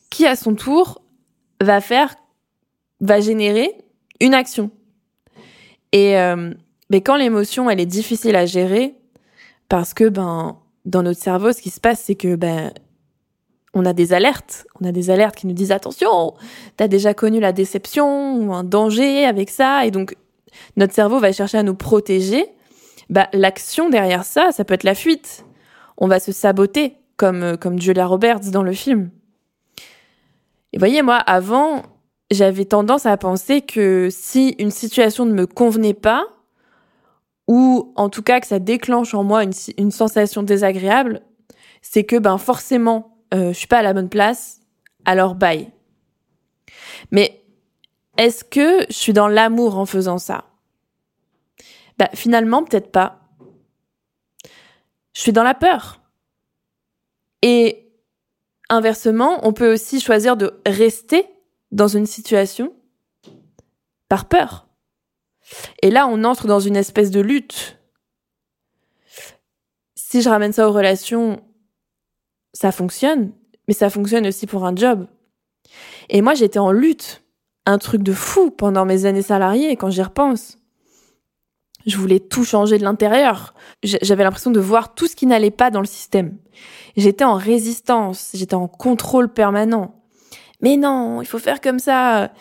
qui, 0.09 0.25
à 0.25 0.37
son 0.37 0.55
tour, 0.55 1.01
va 1.61 1.81
faire, 1.81 2.15
va 3.01 3.19
générer 3.19 3.75
une 4.21 4.33
action. 4.33 4.71
Et 5.95 6.17
euh, 6.17 6.53
mais 6.89 6.99
quand 6.99 7.15
l'émotion, 7.15 7.69
elle 7.69 7.79
est 7.79 7.85
difficile 7.85 8.35
à 8.35 8.45
gérer, 8.45 8.95
parce 9.69 9.93
que 9.93 10.09
ben 10.09 10.57
dans 10.83 11.03
notre 11.03 11.21
cerveau, 11.21 11.53
ce 11.53 11.61
qui 11.61 11.69
se 11.69 11.79
passe, 11.79 12.01
c'est 12.01 12.15
que 12.15 12.35
ben 12.35 12.73
on 13.73 13.85
a 13.85 13.93
des 13.93 14.11
alertes, 14.11 14.67
on 14.81 14.85
a 14.85 14.91
des 14.91 15.09
alertes 15.09 15.37
qui 15.37 15.47
nous 15.47 15.53
disent 15.53 15.71
attention, 15.71 16.33
t'as 16.75 16.89
déjà 16.89 17.13
connu 17.13 17.39
la 17.39 17.53
déception 17.53 18.35
ou 18.41 18.53
un 18.53 18.65
danger 18.65 19.25
avec 19.25 19.49
ça, 19.49 19.85
et 19.85 19.91
donc 19.91 20.17
notre 20.75 20.93
cerveau 20.93 21.17
va 21.19 21.31
chercher 21.31 21.59
à 21.59 21.63
nous 21.63 21.75
protéger. 21.75 22.45
Bah, 23.09 23.29
l'action 23.31 23.89
derrière 23.89 24.25
ça, 24.25 24.51
ça 24.51 24.65
peut 24.65 24.73
être 24.73 24.83
la 24.83 24.95
fuite. 24.95 25.45
On 25.97 26.09
va 26.09 26.19
se 26.19 26.33
saboter, 26.33 26.97
comme 27.15 27.41
euh, 27.41 27.55
comme 27.55 27.79
Julia 27.79 28.05
Roberts 28.05 28.51
dans 28.51 28.63
le 28.63 28.73
film. 28.73 29.11
Et 30.73 30.77
voyez, 30.77 31.03
moi, 31.03 31.15
avant, 31.15 31.83
j'avais 32.35 32.65
tendance 32.65 33.05
à 33.05 33.17
penser 33.17 33.61
que 33.61 34.09
si 34.11 34.55
une 34.59 34.71
situation 34.71 35.25
ne 35.25 35.33
me 35.33 35.47
convenait 35.47 35.93
pas, 35.95 36.27
ou 37.47 37.93
en 37.95 38.09
tout 38.09 38.23
cas 38.23 38.39
que 38.39 38.47
ça 38.47 38.59
déclenche 38.59 39.13
en 39.13 39.23
moi 39.23 39.43
une, 39.43 39.91
sensation 39.91 40.43
désagréable, 40.43 41.21
c'est 41.81 42.03
que 42.03 42.17
ben 42.17 42.37
forcément 42.37 43.17
euh, 43.33 43.49
je 43.49 43.57
suis 43.57 43.67
pas 43.67 43.79
à 43.79 43.83
la 43.83 43.93
bonne 43.93 44.09
place, 44.09 44.61
alors 45.05 45.35
bye. 45.35 45.71
Mais 47.11 47.43
est-ce 48.17 48.43
que 48.43 48.85
je 48.89 48.93
suis 48.93 49.13
dans 49.13 49.27
l'amour 49.27 49.77
en 49.77 49.85
faisant 49.85 50.17
ça? 50.17 50.45
Bah 51.97 52.09
finalement 52.13 52.63
peut-être 52.63 52.91
pas. 52.91 53.19
Je 55.13 55.21
suis 55.21 55.33
dans 55.33 55.43
la 55.43 55.53
peur. 55.53 56.01
Et 57.41 57.91
inversement, 58.69 59.39
on 59.43 59.53
peut 59.53 59.71
aussi 59.71 60.01
choisir 60.01 60.35
de 60.35 60.59
rester 60.65 61.25
dans 61.75 61.89
une 61.89 62.05
situation 62.05 62.73
par 64.07 64.25
peur. 64.25 64.67
Et 65.81 65.91
là, 65.91 66.07
on 66.07 66.23
entre 66.23 66.47
dans 66.47 66.61
une 66.61 66.77
espèce 66.77 67.11
de 67.11 67.19
lutte. 67.19 67.77
Si 69.95 70.21
je 70.21 70.29
ramène 70.29 70.53
ça 70.53 70.69
aux 70.69 70.71
relations, 70.71 71.43
ça 72.53 72.71
fonctionne, 72.71 73.33
mais 73.67 73.73
ça 73.73 73.89
fonctionne 73.89 74.25
aussi 74.25 74.47
pour 74.47 74.65
un 74.65 74.73
job. 74.73 75.07
Et 76.07 76.21
moi, 76.21 76.33
j'étais 76.33 76.59
en 76.59 76.71
lutte, 76.71 77.23
un 77.65 77.77
truc 77.77 78.03
de 78.03 78.13
fou 78.13 78.51
pendant 78.51 78.85
mes 78.85 79.05
années 79.05 79.21
salariées, 79.21 79.75
quand 79.75 79.89
j'y 79.89 80.01
repense. 80.01 80.57
Je 81.85 81.97
voulais 81.97 82.21
tout 82.21 82.45
changer 82.45 82.77
de 82.77 82.83
l'intérieur. 82.83 83.53
J'avais 83.83 84.23
l'impression 84.23 84.49
de 84.49 84.61
voir 84.61 84.95
tout 84.95 85.07
ce 85.07 85.15
qui 85.15 85.25
n'allait 85.25 85.51
pas 85.51 85.71
dans 85.71 85.81
le 85.81 85.87
système. 85.87 86.37
J'étais 86.95 87.25
en 87.25 87.35
résistance, 87.35 88.31
j'étais 88.33 88.55
en 88.55 88.69
contrôle 88.69 89.31
permanent. 89.31 89.94
Mais 90.65 90.77
non, 90.77 91.21
il 91.21 91.27
faut 91.27 91.37
faire 91.37 91.61
comme 91.61 91.77
ça. 91.77 92.31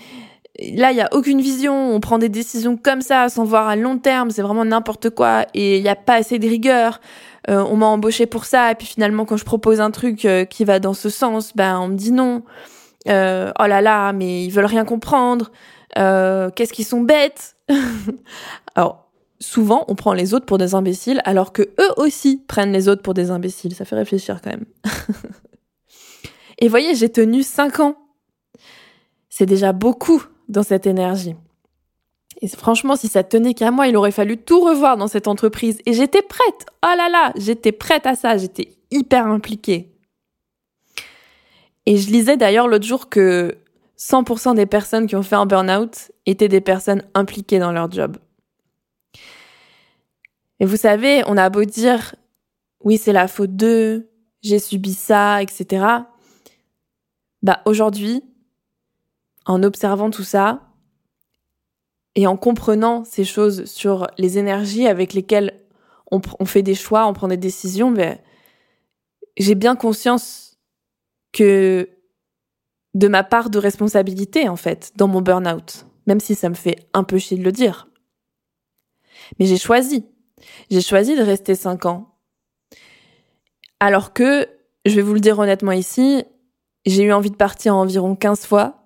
Là, 0.59 0.93
il 0.93 0.97
y 0.97 1.02
a 1.02 1.11
aucune 1.12 1.43
vision. 1.43 1.95
On 1.95 2.00
prend 2.00 2.16
des 2.16 2.31
décisions 2.31 2.78
comme 2.78 3.02
ça, 3.02 3.28
sans 3.28 3.45
voir 3.45 3.69
à 3.69 3.76
long 3.76 3.99
terme. 3.99 4.31
C'est 4.31 4.40
vraiment 4.40 4.64
n'importe 4.64 5.11
quoi. 5.11 5.45
Et 5.52 5.76
il 5.76 5.83
n'y 5.83 5.90
a 5.90 5.95
pas 5.95 6.14
assez 6.14 6.38
de 6.38 6.49
rigueur. 6.49 7.02
Euh, 7.50 7.62
on 7.69 7.76
m'a 7.76 7.85
embauché 7.85 8.25
pour 8.25 8.47
ça. 8.47 8.71
Et 8.71 8.76
puis 8.76 8.87
finalement, 8.87 9.26
quand 9.26 9.37
je 9.37 9.45
propose 9.45 9.78
un 9.78 9.90
truc 9.90 10.25
euh, 10.25 10.47
qui 10.47 10.64
va 10.64 10.78
dans 10.78 10.95
ce 10.95 11.11
sens, 11.11 11.54
ben 11.54 11.78
on 11.78 11.88
me 11.88 11.97
dit 11.97 12.12
non. 12.12 12.45
Euh, 13.11 13.52
oh 13.61 13.66
là 13.66 13.83
là, 13.83 14.14
mais 14.14 14.47
ils 14.47 14.50
veulent 14.50 14.64
rien 14.64 14.87
comprendre. 14.87 15.52
Qu'est-ce 15.95 16.73
qu'ils 16.73 16.87
sont 16.87 17.02
bêtes. 17.02 17.57
alors 18.75 19.11
souvent, 19.38 19.85
on 19.88 19.97
prend 19.97 20.14
les 20.14 20.33
autres 20.33 20.47
pour 20.47 20.57
des 20.57 20.75
imbéciles, 20.75 21.21
alors 21.26 21.52
que 21.52 21.61
eux 21.61 21.93
aussi 21.99 22.43
prennent 22.49 22.73
les 22.73 22.88
autres 22.88 23.02
pour 23.02 23.12
des 23.12 23.31
imbéciles. 23.31 23.75
Ça 23.75 23.85
fait 23.85 23.97
réfléchir 23.97 24.40
quand 24.43 24.49
même. 24.49 24.64
Et 26.59 26.69
voyez, 26.69 26.95
j'ai 26.95 27.11
tenu 27.11 27.43
cinq 27.43 27.81
ans. 27.81 27.97
C'est 29.37 29.47
déjà 29.47 29.73
beaucoup 29.73 30.23
dans 30.49 30.62
cette 30.62 30.87
énergie. 30.87 31.35
Et 32.41 32.47
franchement, 32.47 32.95
si 32.95 33.09
ça 33.09 33.25
tenait 33.25 33.55
qu'à 33.55 33.73
moi, 33.73 33.88
il 33.88 33.97
aurait 33.97 34.12
fallu 34.12 34.37
tout 34.37 34.61
revoir 34.61 34.97
dans 34.97 35.09
cette 35.09 35.26
entreprise. 35.26 35.81
Et 35.87 35.93
j'étais 35.93 36.23
prête. 36.23 36.67
Oh 36.85 36.95
là 36.97 37.09
là, 37.09 37.33
j'étais 37.35 37.73
prête 37.73 38.07
à 38.07 38.14
ça. 38.14 38.38
J'étais 38.38 38.76
hyper 38.93 39.26
impliquée. 39.26 39.93
Et 41.85 41.97
je 41.97 42.12
lisais 42.12 42.37
d'ailleurs 42.37 42.69
l'autre 42.69 42.87
jour 42.87 43.09
que 43.09 43.59
100% 43.99 44.55
des 44.55 44.67
personnes 44.67 45.09
qui 45.09 45.17
ont 45.17 45.25
fait 45.25 45.35
un 45.35 45.47
burn-out 45.47 46.12
étaient 46.26 46.47
des 46.47 46.61
personnes 46.61 47.03
impliquées 47.14 47.59
dans 47.59 47.73
leur 47.73 47.91
job. 47.91 48.19
Et 50.61 50.64
vous 50.64 50.76
savez, 50.76 51.25
on 51.26 51.37
a 51.37 51.50
beau 51.50 51.64
dire, 51.64 52.14
oui, 52.85 52.99
c'est 52.99 53.12
la 53.12 53.26
faute 53.26 53.57
d'eux, 53.57 54.09
j'ai 54.43 54.61
subi 54.61 54.95
ça, 54.95 55.43
etc. 55.43 55.85
Bah, 57.43 57.62
aujourd'hui, 57.64 58.23
en 59.47 59.63
observant 59.63 60.11
tout 60.11 60.25
ça 60.25 60.63
et 62.15 62.27
en 62.27 62.37
comprenant 62.37 63.05
ces 63.05 63.25
choses 63.25 63.65
sur 63.65 64.07
les 64.19 64.39
énergies 64.39 64.87
avec 64.87 65.15
lesquelles 65.15 65.61
on, 66.11 66.45
fait 66.45 66.63
des 66.63 66.75
choix, 66.75 67.07
on 67.07 67.13
prend 67.13 67.29
des 67.29 67.37
décisions, 67.37 67.91
ben, 67.91 68.19
j'ai 69.37 69.57
bien 69.57 69.75
conscience 69.75 70.59
que 71.33 71.89
de 72.95 73.09
ma 73.09 73.25
part 73.25 73.51
de 73.51 73.59
responsabilité, 73.59 74.49
en 74.49 74.55
fait, 74.55 74.93
dans 74.95 75.09
mon 75.09 75.21
burn-out, 75.21 75.87
même 76.07 76.21
si 76.21 76.37
ça 76.37 76.49
me 76.49 76.55
fait 76.55 76.77
un 76.93 77.03
peu 77.03 77.19
chier 77.19 77.37
de 77.37 77.43
le 77.43 77.51
dire. 77.51 77.89
Mais 79.39 79.47
j'ai 79.47 79.59
choisi. 79.59 80.07
J'ai 80.71 80.81
choisi 80.81 81.17
de 81.17 81.23
rester 81.23 81.57
5 81.57 81.87
ans. 81.87 82.17
Alors 83.81 84.13
que, 84.13 84.49
je 84.85 84.95
vais 84.95 85.03
vous 85.03 85.15
le 85.15 85.21
dire 85.21 85.39
honnêtement 85.39 85.73
ici, 85.73 86.25
j'ai 86.87 87.05
eu 87.05 87.12
envie 87.12 87.31
de 87.31 87.37
partir 87.37 87.75
environ 87.75 88.14
15 88.14 88.47
fois. 88.47 88.85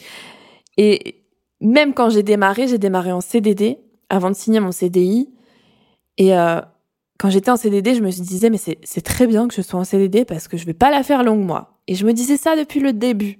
et 0.76 1.24
même 1.60 1.94
quand 1.94 2.10
j'ai 2.10 2.22
démarré, 2.22 2.68
j'ai 2.68 2.78
démarré 2.78 3.12
en 3.12 3.20
CDD 3.20 3.78
avant 4.08 4.30
de 4.30 4.36
signer 4.36 4.60
mon 4.60 4.72
CDI. 4.72 5.28
Et 6.18 6.36
euh, 6.36 6.60
quand 7.18 7.30
j'étais 7.30 7.50
en 7.50 7.56
CDD, 7.56 7.94
je 7.94 8.02
me 8.02 8.10
disais, 8.10 8.50
mais 8.50 8.58
c'est 8.58 9.00
très 9.00 9.26
bien 9.26 9.48
que 9.48 9.54
je 9.54 9.62
sois 9.62 9.80
en 9.80 9.84
CDD 9.84 10.24
parce 10.24 10.48
que 10.48 10.56
je 10.56 10.66
vais 10.66 10.74
pas 10.74 10.90
la 10.90 11.02
faire 11.02 11.24
longue, 11.24 11.44
moi. 11.44 11.78
Et 11.86 11.94
je 11.94 12.06
me 12.06 12.12
disais 12.12 12.36
ça 12.36 12.56
depuis 12.56 12.80
le 12.80 12.92
début. 12.92 13.38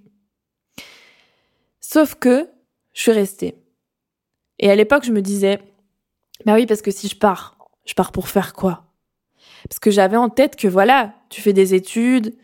Sauf 1.81 2.15
que 2.15 2.49
je 2.93 3.03
suis 3.03 3.13
restée. 3.13 3.57
Et 4.59 4.71
à 4.71 4.77
l'époque, 4.77 5.05
je 5.05 5.13
me 5.13 5.21
disais, 5.21 5.61
bah 6.47 6.55
oui, 6.55 6.67
parce 6.67 6.83
que 6.83 6.91
si 6.91 7.09
je 7.09 7.17
pars, 7.17 7.59
je 7.85 7.95
pars 7.95 8.13
pour 8.13 8.29
faire 8.29 8.55
quoi? 8.55 8.85
Parce 9.69 9.79
que 9.79 9.91
j'avais 9.91 10.17
en 10.17 10.29
tête 10.29 10.57
que 10.57 10.69
voilà, 10.69 11.15
tu 11.29 11.41
fais 11.41 11.53
des 11.53 11.75
études, 11.75 12.35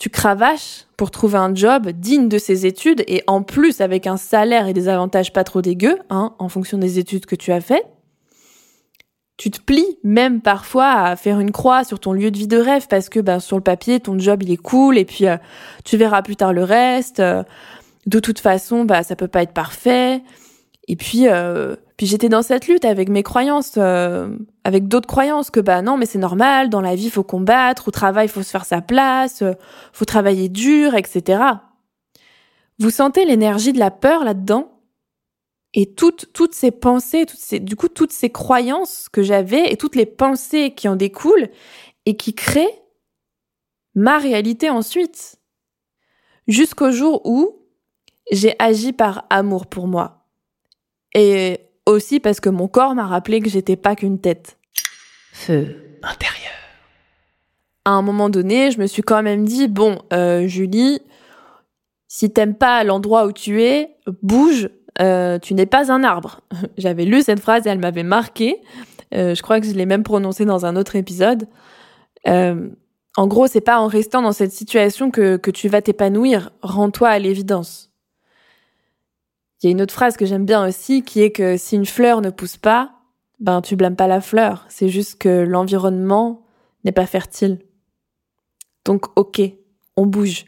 tu 0.00 0.08
cravaches 0.08 0.86
pour 0.96 1.10
trouver 1.10 1.36
un 1.36 1.54
job 1.54 1.90
digne 1.90 2.30
de 2.30 2.38
ces 2.38 2.64
études 2.64 3.04
et 3.06 3.22
en 3.26 3.42
plus 3.42 3.82
avec 3.82 4.06
un 4.06 4.16
salaire 4.16 4.66
et 4.66 4.72
des 4.72 4.88
avantages 4.88 5.30
pas 5.30 5.44
trop 5.44 5.60
dégueux, 5.60 5.98
hein, 6.08 6.34
en 6.38 6.48
fonction 6.48 6.78
des 6.78 6.98
études 6.98 7.26
que 7.26 7.36
tu 7.36 7.52
as 7.52 7.60
faites. 7.60 7.86
Tu 9.36 9.50
te 9.50 9.60
plies 9.60 9.98
même 10.02 10.40
parfois 10.40 10.90
à 10.90 11.16
faire 11.16 11.38
une 11.38 11.52
croix 11.52 11.84
sur 11.84 12.00
ton 12.00 12.14
lieu 12.14 12.30
de 12.30 12.38
vie 12.38 12.48
de 12.48 12.56
rêve 12.56 12.86
parce 12.88 13.10
que 13.10 13.20
ben, 13.20 13.40
sur 13.40 13.58
le 13.58 13.62
papier 13.62 14.00
ton 14.00 14.18
job 14.18 14.42
il 14.42 14.50
est 14.50 14.56
cool 14.56 14.96
et 14.96 15.04
puis 15.04 15.26
euh, 15.26 15.36
tu 15.84 15.98
verras 15.98 16.22
plus 16.22 16.36
tard 16.36 16.54
le 16.54 16.64
reste. 16.64 17.20
Euh, 17.20 17.42
de 18.06 18.20
toute 18.20 18.40
façon, 18.40 18.86
bah 18.86 19.02
ça 19.02 19.16
peut 19.16 19.28
pas 19.28 19.42
être 19.42 19.52
parfait. 19.52 20.22
Et 20.88 20.96
puis, 20.96 21.28
euh, 21.28 21.76
puis 22.00 22.06
j'étais 22.06 22.30
dans 22.30 22.40
cette 22.40 22.66
lutte 22.66 22.86
avec 22.86 23.10
mes 23.10 23.22
croyances, 23.22 23.74
euh, 23.76 24.34
avec 24.64 24.88
d'autres 24.88 25.06
croyances 25.06 25.50
que 25.50 25.60
bah 25.60 25.82
non, 25.82 25.98
mais 25.98 26.06
c'est 26.06 26.18
normal, 26.18 26.70
dans 26.70 26.80
la 26.80 26.94
vie 26.94 27.10
faut 27.10 27.22
combattre, 27.22 27.88
au 27.88 27.90
travail 27.90 28.24
il 28.24 28.30
faut 28.30 28.42
se 28.42 28.48
faire 28.48 28.64
sa 28.64 28.80
place, 28.80 29.42
euh, 29.42 29.52
faut 29.92 30.06
travailler 30.06 30.48
dur, 30.48 30.94
etc. 30.94 31.42
Vous 32.78 32.88
sentez 32.88 33.26
l'énergie 33.26 33.74
de 33.74 33.78
la 33.78 33.90
peur 33.90 34.24
là-dedans? 34.24 34.80
Et 35.74 35.92
toutes 35.92 36.32
toutes 36.32 36.54
ces 36.54 36.70
pensées, 36.70 37.26
toutes 37.26 37.38
ces, 37.38 37.60
du 37.60 37.76
coup 37.76 37.88
toutes 37.88 38.12
ces 38.12 38.30
croyances 38.30 39.10
que 39.10 39.22
j'avais 39.22 39.70
et 39.70 39.76
toutes 39.76 39.94
les 39.94 40.06
pensées 40.06 40.72
qui 40.74 40.88
en 40.88 40.96
découlent 40.96 41.50
et 42.06 42.16
qui 42.16 42.34
créent 42.34 42.80
ma 43.94 44.16
réalité 44.16 44.70
ensuite. 44.70 45.36
Jusqu'au 46.48 46.92
jour 46.92 47.20
où 47.26 47.66
j'ai 48.32 48.56
agi 48.58 48.94
par 48.94 49.26
amour 49.28 49.66
pour 49.66 49.86
moi 49.86 50.24
et 51.14 51.66
aussi 51.90 52.20
parce 52.20 52.40
que 52.40 52.48
mon 52.48 52.68
corps 52.68 52.94
m'a 52.94 53.06
rappelé 53.06 53.40
que 53.40 53.50
j'étais 53.50 53.76
pas 53.76 53.96
qu'une 53.96 54.20
tête. 54.20 54.58
Feu 55.32 55.76
intérieur. 56.02 56.52
À 57.84 57.92
un 57.92 58.02
moment 58.02 58.28
donné, 58.28 58.70
je 58.70 58.80
me 58.80 58.86
suis 58.86 59.02
quand 59.02 59.22
même 59.22 59.44
dit 59.44 59.68
bon, 59.68 59.98
euh, 60.12 60.46
Julie, 60.46 61.00
si 62.08 62.30
t'aimes 62.30 62.54
pas 62.54 62.84
l'endroit 62.84 63.26
où 63.26 63.32
tu 63.32 63.62
es, 63.62 63.96
bouge. 64.22 64.68
Euh, 65.00 65.38
tu 65.38 65.54
n'es 65.54 65.66
pas 65.66 65.92
un 65.92 66.02
arbre. 66.02 66.40
J'avais 66.78 67.04
lu 67.04 67.22
cette 67.22 67.40
phrase 67.40 67.66
et 67.66 67.70
elle 67.70 67.78
m'avait 67.78 68.02
marqué. 68.02 68.60
Euh, 69.14 69.34
je 69.34 69.42
crois 69.42 69.60
que 69.60 69.66
je 69.66 69.72
l'ai 69.72 69.86
même 69.86 70.02
prononcée 70.02 70.44
dans 70.44 70.66
un 70.66 70.76
autre 70.76 70.96
épisode. 70.96 71.48
Euh, 72.28 72.68
en 73.16 73.26
gros, 73.26 73.46
c'est 73.46 73.60
pas 73.60 73.80
en 73.80 73.86
restant 73.86 74.22
dans 74.22 74.32
cette 74.32 74.52
situation 74.52 75.10
que, 75.10 75.36
que 75.36 75.50
tu 75.50 75.68
vas 75.68 75.82
t'épanouir. 75.82 76.50
Rends-toi 76.62 77.08
à 77.08 77.18
l'évidence. 77.18 77.89
Il 79.62 79.66
y 79.66 79.68
a 79.68 79.72
une 79.72 79.82
autre 79.82 79.92
phrase 79.92 80.16
que 80.16 80.24
j'aime 80.24 80.46
bien 80.46 80.66
aussi 80.66 81.02
qui 81.02 81.20
est 81.20 81.32
que 81.32 81.56
si 81.56 81.76
une 81.76 81.84
fleur 81.84 82.22
ne 82.22 82.30
pousse 82.30 82.56
pas, 82.56 82.92
ben 83.40 83.60
tu 83.60 83.76
blâmes 83.76 83.96
pas 83.96 84.06
la 84.06 84.20
fleur, 84.20 84.64
c'est 84.68 84.88
juste 84.88 85.18
que 85.18 85.28
l'environnement 85.28 86.42
n'est 86.84 86.92
pas 86.92 87.06
fertile. 87.06 87.58
Donc 88.84 89.06
ok, 89.16 89.42
on 89.96 90.06
bouge. 90.06 90.46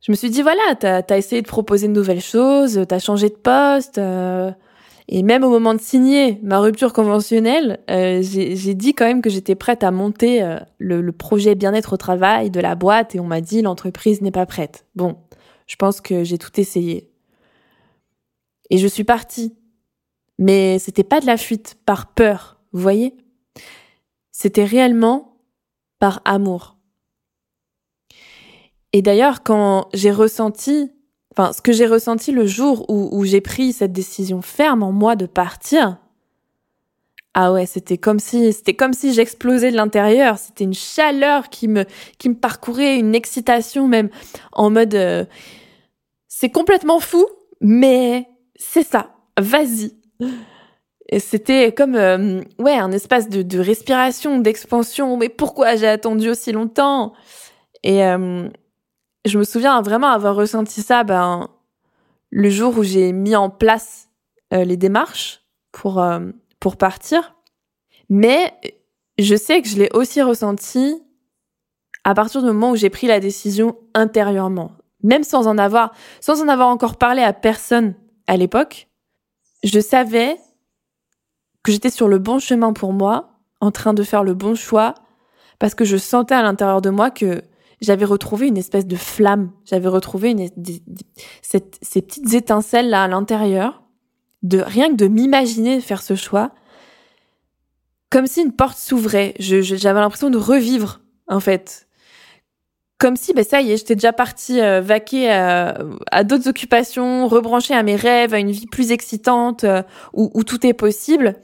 Je 0.00 0.12
me 0.12 0.16
suis 0.16 0.30
dit 0.30 0.40
voilà, 0.40 0.74
t'as 0.78 1.02
as 1.08 1.18
essayé 1.18 1.42
de 1.42 1.46
proposer 1.46 1.88
de 1.88 1.92
nouvelles 1.92 2.22
choses, 2.22 2.84
t'as 2.88 2.98
changé 2.98 3.28
de 3.28 3.34
poste, 3.34 3.98
euh, 3.98 4.50
et 5.08 5.22
même 5.22 5.44
au 5.44 5.50
moment 5.50 5.74
de 5.74 5.80
signer 5.80 6.38
ma 6.42 6.58
rupture 6.58 6.94
conventionnelle, 6.94 7.80
euh, 7.90 8.22
j'ai 8.22 8.74
dit 8.74 8.94
quand 8.94 9.04
même 9.04 9.20
que 9.20 9.28
j'étais 9.28 9.54
prête 9.54 9.84
à 9.84 9.90
monter 9.90 10.42
euh, 10.42 10.58
le, 10.78 11.02
le 11.02 11.12
projet 11.12 11.54
bien-être 11.54 11.92
au 11.92 11.96
travail 11.98 12.50
de 12.50 12.60
la 12.60 12.76
boîte, 12.76 13.14
et 13.14 13.20
on 13.20 13.26
m'a 13.26 13.42
dit 13.42 13.60
l'entreprise 13.60 14.22
n'est 14.22 14.30
pas 14.30 14.46
prête. 14.46 14.86
Bon, 14.94 15.18
je 15.66 15.76
pense 15.76 16.00
que 16.00 16.24
j'ai 16.24 16.38
tout 16.38 16.58
essayé. 16.58 17.09
Et 18.70 18.78
je 18.78 18.86
suis 18.86 19.04
partie. 19.04 19.54
Mais 20.38 20.78
c'était 20.78 21.04
pas 21.04 21.20
de 21.20 21.26
la 21.26 21.36
fuite 21.36 21.76
par 21.84 22.14
peur, 22.14 22.60
vous 22.72 22.80
voyez? 22.80 23.14
C'était 24.32 24.64
réellement 24.64 25.36
par 25.98 26.22
amour. 26.24 26.76
Et 28.92 29.02
d'ailleurs, 29.02 29.42
quand 29.42 29.88
j'ai 29.92 30.10
ressenti, 30.10 30.90
enfin, 31.32 31.52
ce 31.52 31.60
que 31.60 31.72
j'ai 31.72 31.86
ressenti 31.86 32.32
le 32.32 32.46
jour 32.46 32.86
où, 32.88 33.24
j'ai 33.24 33.40
pris 33.42 33.72
cette 33.72 33.92
décision 33.92 34.40
ferme 34.40 34.82
en 34.82 34.92
moi 34.92 35.14
de 35.14 35.26
partir, 35.26 35.98
ah 37.34 37.52
ouais, 37.52 37.66
c'était 37.66 37.98
comme 37.98 38.18
si, 38.18 38.52
c'était 38.52 38.74
comme 38.74 38.92
si 38.92 39.12
j'explosais 39.12 39.70
de 39.70 39.76
l'intérieur. 39.76 40.38
C'était 40.38 40.64
une 40.64 40.74
chaleur 40.74 41.48
qui 41.48 41.68
me, 41.68 41.84
qui 42.18 42.28
me 42.28 42.34
parcourait, 42.34 42.98
une 42.98 43.14
excitation 43.14 43.86
même, 43.86 44.08
en 44.52 44.70
mode, 44.70 44.94
euh, 44.94 45.24
c'est 46.26 46.50
complètement 46.50 46.98
fou, 46.98 47.24
mais 47.60 48.26
c'est 48.60 48.82
ça, 48.82 49.10
vas-y. 49.38 49.94
C'était 51.18 51.72
comme 51.72 51.94
euh, 51.94 52.42
ouais 52.58 52.76
un 52.76 52.92
espace 52.92 53.28
de, 53.30 53.58
respiration, 53.58 54.38
d'expansion. 54.38 55.16
Mais 55.16 55.30
pourquoi 55.30 55.76
j'ai 55.76 55.88
attendu 55.88 56.28
aussi 56.28 56.52
longtemps? 56.52 57.14
Et 57.82 58.04
euh, 58.04 58.48
je 59.24 59.38
me 59.38 59.44
souviens 59.44 59.80
vraiment 59.80 60.08
avoir 60.08 60.36
ressenti 60.36 60.82
ça 60.82 61.04
ben, 61.04 61.48
le 62.28 62.50
jour 62.50 62.76
où 62.76 62.82
j'ai 62.82 63.12
mis 63.12 63.34
en 63.34 63.48
place 63.48 64.10
euh, 64.52 64.62
les 64.62 64.76
démarches 64.76 65.40
pour 65.72 66.04
pour 66.60 66.76
partir. 66.76 67.34
Mais 68.10 68.52
je 69.18 69.36
sais 69.36 69.62
que 69.62 69.68
je 69.68 69.76
l'ai 69.78 69.88
aussi 69.94 70.20
ressenti 70.20 71.02
à 72.04 72.14
partir 72.14 72.42
du 72.42 72.48
moment 72.48 72.72
où 72.72 72.76
j'ai 72.76 72.90
pris 72.90 73.06
la 73.06 73.20
décision 73.20 73.78
intérieurement, 73.94 74.72
même 75.02 75.24
sans 75.24 75.46
en 75.46 75.56
avoir 75.56 75.94
sans 76.20 76.42
en 76.42 76.48
avoir 76.48 76.68
encore 76.68 76.98
parlé 76.98 77.22
à 77.22 77.32
personne 77.32 77.94
à 78.30 78.36
l'époque, 78.36 78.88
je 79.64 79.80
savais 79.80 80.36
que 81.64 81.72
j'étais 81.72 81.90
sur 81.90 82.06
le 82.06 82.20
bon 82.20 82.38
chemin 82.38 82.72
pour 82.72 82.92
moi, 82.92 83.40
en 83.60 83.72
train 83.72 83.92
de 83.92 84.04
faire 84.04 84.22
le 84.22 84.34
bon 84.34 84.54
choix, 84.54 84.94
parce 85.58 85.74
que 85.74 85.84
je 85.84 85.96
sentais 85.96 86.36
à 86.36 86.42
l'intérieur 86.42 86.80
de 86.80 86.90
moi 86.90 87.10
que 87.10 87.42
j'avais 87.80 88.04
retrouvé 88.04 88.46
une 88.46 88.56
espèce 88.56 88.86
de 88.86 88.94
flamme, 88.94 89.50
j'avais 89.64 89.88
retrouvé 89.88 90.36
ces 91.42 92.02
petites 92.02 92.32
étincelles 92.32 92.88
là 92.88 93.02
à 93.02 93.08
l'intérieur, 93.08 93.82
de 94.44 94.60
rien 94.60 94.90
que 94.90 94.94
de 94.94 95.08
m'imaginer 95.08 95.80
faire 95.80 96.00
ce 96.00 96.14
choix, 96.14 96.52
comme 98.10 98.28
si 98.28 98.42
une 98.42 98.52
porte 98.52 98.78
s'ouvrait. 98.78 99.34
J'avais 99.40 99.98
l'impression 99.98 100.30
de 100.30 100.38
revivre 100.38 101.00
en 101.26 101.40
fait, 101.40 101.88
comme 103.00 103.16
si, 103.16 103.32
ben 103.32 103.42
ça 103.42 103.62
y 103.62 103.72
est, 103.72 103.78
j'étais 103.78 103.94
déjà 103.94 104.12
partie 104.12 104.60
euh, 104.60 104.82
vaquer 104.82 105.30
à, 105.30 106.22
d'autres 106.22 106.48
occupations, 106.48 107.26
rebrancher 107.28 107.72
à 107.72 107.82
mes 107.82 107.96
rêves, 107.96 108.34
à 108.34 108.38
une 108.38 108.50
vie 108.50 108.66
plus 108.66 108.92
excitante, 108.92 109.64
euh, 109.64 109.82
où, 110.12 110.30
où, 110.34 110.44
tout 110.44 110.66
est 110.66 110.74
possible. 110.74 111.36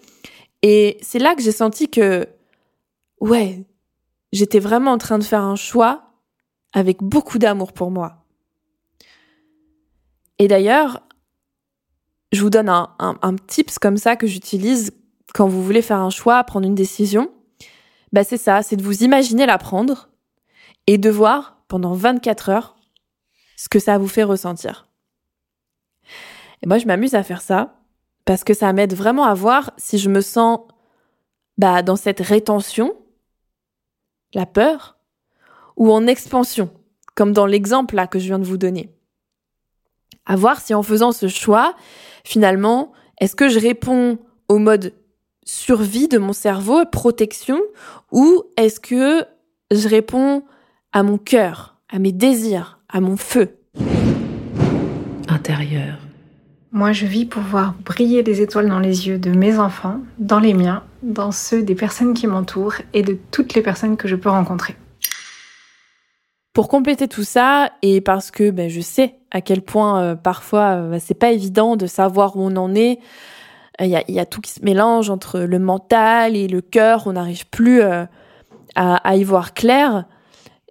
Et 0.61 0.99
c'est 1.01 1.19
là 1.19 1.35
que 1.35 1.43
j'ai 1.43 1.53
senti 1.53 1.89
que, 1.89 2.27
ouais, 3.23 3.65
j'étais 4.35 4.59
vraiment 4.59 4.93
en 4.93 4.99
train 4.99 5.19
de 5.19 5.25
faire 5.25 5.41
un 5.41 5.57
choix 5.57 6.13
avec 6.75 7.03
beaucoup 7.03 7.39
d'amour 7.39 7.73
pour 7.73 7.91
moi. 7.91 8.27
Et 10.39 10.49
d'ailleurs, 10.49 11.01
je 12.33 12.43
vous 12.43 12.51
donne 12.51 12.69
un, 12.69 12.91
un, 12.99 13.17
un 13.23 13.35
tips 13.35 13.79
comme 13.79 13.97
ça 13.97 14.17
que 14.17 14.27
j'utilise 14.27 14.93
quand 15.33 15.49
vous 15.49 15.65
voulez 15.65 15.81
faire 15.81 16.01
un 16.01 16.11
choix, 16.11 16.45
prendre 16.45 16.67
une 16.67 16.75
décision. 16.75 17.31
Bah 18.13 18.25
c'est 18.25 18.37
ça, 18.37 18.63
c'est 18.63 18.77
de 18.77 18.83
vous 18.83 19.05
imaginer 19.05 19.47
la 19.47 19.57
prendre 19.57 20.11
et 20.87 20.99
de 20.99 21.11
voir 21.11 21.63
pendant 21.69 21.95
24 21.95 22.49
heures 22.49 22.77
ce 23.57 23.69
que 23.69 23.79
ça 23.79 23.99
vous 23.99 24.09
fait 24.09 24.23
ressentir. 24.23 24.89
Et 26.63 26.67
moi, 26.67 26.79
je 26.79 26.87
m'amuse 26.87 27.15
à 27.15 27.23
faire 27.23 27.43
ça 27.43 27.81
parce 28.25 28.45
que 28.45 28.55
ça 28.55 28.73
m'aide 28.73 28.95
vraiment 28.95 29.25
à 29.25 29.35
voir 29.35 29.73
si 29.77 29.99
je 29.99 30.11
me 30.11 30.21
sens 30.21 30.61
bah, 31.59 31.83
dans 31.83 31.97
cette 31.97 32.21
rétention, 32.21 32.95
la 34.35 34.47
peur, 34.47 34.99
ou 35.77 35.93
en 35.93 36.07
expansion, 36.07 36.71
comme 37.15 37.33
dans 37.33 37.47
l'exemple 37.47 37.95
là 37.95 38.07
que 38.07 38.19
je 38.19 38.27
viens 38.27 38.39
de 38.39 38.45
vous 38.45 38.57
donner. 38.57 38.91
À 40.27 40.37
voir 40.37 40.61
si 40.61 40.75
en 40.75 40.83
faisant 40.83 41.13
ce 41.13 41.29
choix, 41.29 41.75
finalement, 42.25 42.93
est-ce 43.21 43.37
que 43.37 43.49
je 43.49 43.61
réponds 43.61 44.19
au 44.49 44.59
mode 44.59 44.93
survie 45.45 46.09
de 46.09 46.19
mon 46.19 46.33
cerveau, 46.33 46.85
protection, 46.91 47.61
ou 48.11 48.43
est-ce 48.57 48.81
que 48.81 49.25
je 49.71 49.89
réponds 49.89 50.45
à 50.97 51.03
mon 51.03 51.19
cœur, 51.19 51.77
à 51.91 51.99
mes 51.99 52.11
désirs, 52.11 52.79
à 52.89 53.03
mon 53.03 53.19
feu. 53.19 53.59
Intérieur. 55.29 55.99
Moi, 56.73 56.93
je 56.93 57.05
vis 57.05 57.27
pour 57.27 57.43
voir 57.43 57.75
briller 57.85 58.23
les 58.23 58.41
étoiles 58.41 58.71
dans 58.71 58.79
les 58.79 59.07
yeux 59.07 59.19
de 59.19 59.29
mes 59.29 59.59
enfants, 59.59 60.01
dans 60.17 60.41
les 60.41 60.55
miens, 60.55 60.85
dans 61.03 61.33
ceux 61.33 61.63
des 61.63 61.75
personnes 61.75 62.15
qui 62.15 62.27
m'entourent 62.27 62.77
et 62.95 63.03
de 63.03 63.19
toutes 63.31 63.53
les 63.53 63.61
personnes 63.61 63.99
que 63.99 64.09
je 64.09 64.17
peux 64.17 64.31
rencontrer. 64.31 64.75
Pour 66.55 66.67
compléter 66.67 67.09
tout 67.09 67.25
ça, 67.25 67.73
et 67.83 68.01
parce 68.01 68.31
que 68.31 68.51
ben, 68.51 68.71
je 68.71 68.81
sais 68.81 69.17
à 69.31 69.43
quel 69.43 69.61
point 69.61 70.01
euh, 70.01 70.15
parfois 70.15 70.77
euh, 70.77 70.99
c'est 70.99 71.13
pas 71.13 71.31
évident 71.31 71.77
de 71.77 71.87
savoir 71.87 72.37
où 72.37 72.41
on 72.41 72.57
en 72.57 72.75
est, 72.75 73.01
il 73.81 73.89
y 73.89 73.97
a, 73.97 74.11
y 74.11 74.19
a, 74.19 74.25
tout 74.25 74.41
qui 74.41 74.51
se 74.51 74.65
mélange 74.65 75.11
entre 75.11 75.41
le 75.41 75.59
mental 75.59 76.37
et 76.37 76.49
le 76.49 76.63
cœur, 76.63 77.03
on 77.07 77.13
n'arrive 77.13 77.47
plus 77.51 77.83
euh, 77.83 78.07
à, 78.77 78.97
à, 79.07 79.17
y 79.17 79.25
voir 79.25 79.53
clair. 79.53 80.07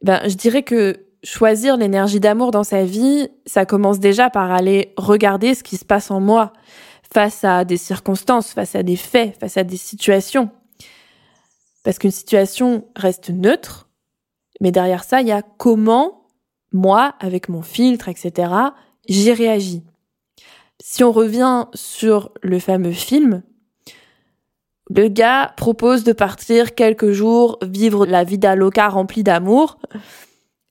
Ben, 0.05 0.21
je 0.29 0.35
dirais 0.35 0.61
que 0.61 1.07
choisir 1.23 1.77
l'énergie 1.77 2.19
d'amour 2.19 2.51
dans 2.51 2.63
sa 2.63 2.85
vie, 2.85 3.27
ça 3.47 3.65
commence 3.65 3.99
déjà 3.99 4.29
par 4.29 4.51
aller 4.51 4.93
regarder 4.97 5.55
ce 5.55 5.63
qui 5.63 5.77
se 5.77 5.83
passe 5.83 6.11
en 6.11 6.19
moi 6.19 6.53
face 7.11 7.43
à 7.43 7.65
des 7.65 7.77
circonstances, 7.77 8.53
face 8.53 8.75
à 8.75 8.83
des 8.83 8.97
faits, 8.97 9.35
face 9.39 9.57
à 9.57 9.63
des 9.63 9.77
situations. 9.77 10.51
Parce 11.83 11.97
qu'une 11.97 12.11
situation 12.11 12.85
reste 12.95 13.31
neutre, 13.31 13.89
mais 14.61 14.71
derrière 14.71 15.03
ça, 15.03 15.21
il 15.21 15.27
y 15.27 15.31
a 15.31 15.41
comment 15.41 16.27
moi, 16.71 17.15
avec 17.19 17.49
mon 17.49 17.63
filtre, 17.63 18.07
etc., 18.07 18.51
j'y 19.09 19.33
réagis. 19.33 19.81
Si 20.83 21.03
on 21.03 21.11
revient 21.11 21.65
sur 21.73 22.31
le 22.43 22.59
fameux 22.59 22.91
film, 22.91 23.41
le 24.89 25.07
gars 25.07 25.53
propose 25.57 26.03
de 26.03 26.13
partir 26.13 26.75
quelques 26.75 27.11
jours 27.11 27.57
vivre 27.61 28.05
la 28.05 28.23
vida 28.23 28.55
loca 28.55 28.87
remplie 28.87 29.23
d'amour. 29.23 29.79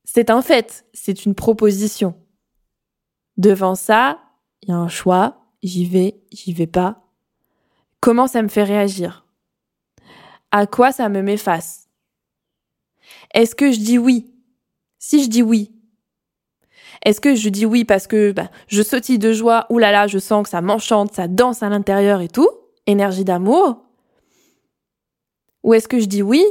C'est 0.04 0.30
un 0.30 0.42
fait, 0.42 0.84
c'est 0.92 1.24
une 1.24 1.34
proposition. 1.34 2.14
Devant 3.36 3.74
ça, 3.74 4.20
il 4.62 4.68
y 4.68 4.72
a 4.72 4.76
un 4.76 4.88
choix, 4.88 5.48
j'y 5.62 5.86
vais, 5.86 6.20
j'y 6.32 6.52
vais 6.52 6.68
pas. 6.68 7.02
Comment 8.00 8.28
ça 8.28 8.42
me 8.42 8.48
fait 8.48 8.62
réagir? 8.62 9.26
À 10.52 10.66
quoi 10.66 10.92
ça 10.92 11.08
me 11.08 11.22
met 11.22 11.36
face 11.36 11.88
Est-ce 13.32 13.56
que 13.56 13.72
je 13.72 13.80
dis 13.80 13.98
oui? 13.98 14.30
Si 14.98 15.24
je 15.24 15.28
dis 15.28 15.42
oui, 15.42 15.74
est-ce 17.04 17.20
que 17.20 17.34
je 17.34 17.48
dis 17.50 17.66
oui 17.66 17.84
parce 17.84 18.06
que 18.06 18.32
bah, 18.32 18.50
je 18.66 18.82
sautille 18.82 19.18
de 19.18 19.32
joie, 19.32 19.66
oulala, 19.68 19.92
là 19.92 20.00
là, 20.02 20.06
je 20.06 20.18
sens 20.18 20.44
que 20.44 20.48
ça 20.48 20.62
m'enchante, 20.62 21.12
ça 21.14 21.28
danse 21.28 21.62
à 21.62 21.68
l'intérieur 21.68 22.20
et 22.20 22.28
tout, 22.28 22.48
énergie 22.86 23.24
d'amour? 23.24 23.82
Ou 25.64 25.72
est-ce 25.74 25.88
que 25.88 25.98
je 25.98 26.04
dis 26.04 26.22
oui? 26.22 26.44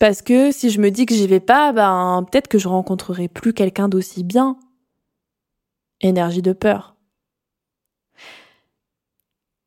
Parce 0.00 0.22
que 0.22 0.50
si 0.50 0.70
je 0.70 0.80
me 0.80 0.90
dis 0.90 1.06
que 1.06 1.14
j'y 1.14 1.28
vais 1.28 1.40
pas, 1.40 1.72
ben 1.72 2.26
peut-être 2.28 2.48
que 2.48 2.58
je 2.58 2.66
rencontrerai 2.66 3.28
plus 3.28 3.52
quelqu'un 3.52 3.88
d'aussi 3.88 4.24
bien. 4.24 4.58
Énergie 6.00 6.42
de 6.42 6.52
peur. 6.52 6.96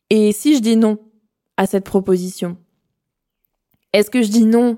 Et 0.09 0.33
si 0.33 0.55
je 0.55 0.59
dis 0.59 0.75
non 0.75 0.99
à 1.55 1.67
cette 1.67 1.85
proposition, 1.85 2.57
est-ce 3.93 4.11
que 4.11 4.21
je 4.21 4.27
dis 4.29 4.45
non 4.45 4.77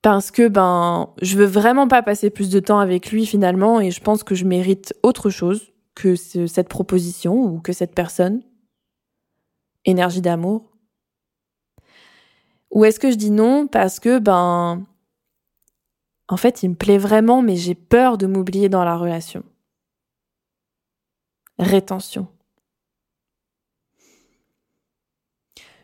parce 0.00 0.30
que 0.30 0.48
ben 0.48 1.12
je 1.20 1.36
veux 1.36 1.44
vraiment 1.44 1.86
pas 1.86 2.02
passer 2.02 2.30
plus 2.30 2.48
de 2.48 2.58
temps 2.58 2.78
avec 2.78 3.10
lui 3.10 3.26
finalement 3.26 3.80
et 3.80 3.90
je 3.90 4.00
pense 4.00 4.22
que 4.22 4.34
je 4.34 4.46
mérite 4.46 4.94
autre 5.02 5.28
chose 5.28 5.72
que 5.94 6.16
cette 6.16 6.68
proposition 6.68 7.34
ou 7.34 7.60
que 7.60 7.74
cette 7.74 7.94
personne? 7.94 8.42
Énergie 9.84 10.22
d'amour 10.22 10.69
ou 12.70 12.84
est-ce 12.84 13.00
que 13.00 13.10
je 13.10 13.16
dis 13.16 13.30
non 13.30 13.66
parce 13.66 14.00
que, 14.00 14.18
ben, 14.18 14.86
en 16.28 16.36
fait, 16.36 16.62
il 16.62 16.70
me 16.70 16.74
plaît 16.74 16.98
vraiment, 16.98 17.42
mais 17.42 17.56
j'ai 17.56 17.74
peur 17.74 18.16
de 18.16 18.26
m'oublier 18.26 18.68
dans 18.68 18.84
la 18.84 18.96
relation. 18.96 19.42
Rétention. 21.58 22.28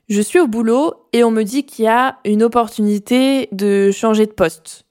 Je 0.09 0.21
suis 0.21 0.39
au 0.39 0.47
boulot 0.47 1.09
et 1.13 1.25
on 1.25 1.33
me 1.33 1.43
dit 1.43 1.65
qu'il 1.67 1.85
y 1.85 1.89
a 1.89 2.21
une 2.25 2.45
opportunité 2.45 3.49
de 3.51 3.91
changer 3.91 4.27
de 4.27 4.33
poste. 4.33 4.85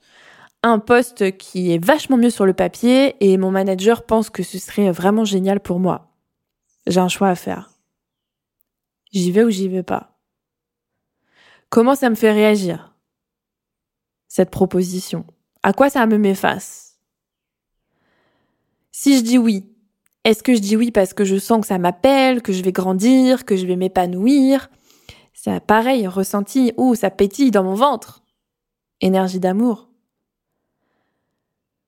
Un 0.61 0.79
poste 0.79 1.37
qui 1.37 1.73
est 1.73 1.83
vachement 1.83 2.17
mieux 2.17 2.29
sur 2.29 2.45
le 2.45 2.53
papier 2.53 3.15
et 3.21 3.37
mon 3.37 3.49
manager 3.49 4.05
pense 4.05 4.29
que 4.29 4.43
ce 4.43 4.59
serait 4.59 4.91
vraiment 4.91 5.23
génial 5.23 5.61
pour 5.61 5.79
moi. 5.79 6.11
J'ai 6.85 6.99
un 6.99 7.07
choix 7.07 7.29
à 7.29 7.35
faire. 7.35 7.71
J'y 9.13 9.31
vais 9.31 9.45
ou 9.45 9.49
j'y 9.49 9.69
vais 9.69 9.83
pas. 9.83 10.14
Comment 11.75 11.95
ça 11.95 12.09
me 12.09 12.15
fait 12.15 12.31
réagir 12.31 12.95
Cette 14.29 14.49
proposition? 14.49 15.25
À 15.61 15.73
quoi 15.73 15.89
ça 15.89 16.05
me 16.05 16.17
met 16.17 16.33
Si 18.93 19.17
je 19.17 19.21
dis 19.21 19.37
oui, 19.37 19.65
est-ce 20.23 20.41
que 20.41 20.55
je 20.55 20.61
dis 20.61 20.77
oui 20.77 20.91
parce 20.91 21.13
que 21.13 21.25
je 21.25 21.35
sens 21.35 21.59
que 21.59 21.67
ça 21.67 21.77
m'appelle, 21.77 22.41
que 22.41 22.53
je 22.53 22.63
vais 22.63 22.71
grandir, 22.71 23.43
que 23.43 23.57
je 23.57 23.65
vais 23.65 23.75
m'épanouir? 23.75 24.69
C'est 25.33 25.59
pareil, 25.59 26.07
ressenti, 26.07 26.71
ou 26.77 26.95
ça 26.95 27.09
pétille 27.09 27.51
dans 27.51 27.65
mon 27.65 27.75
ventre. 27.75 28.23
Énergie 29.01 29.41
d'amour. 29.41 29.89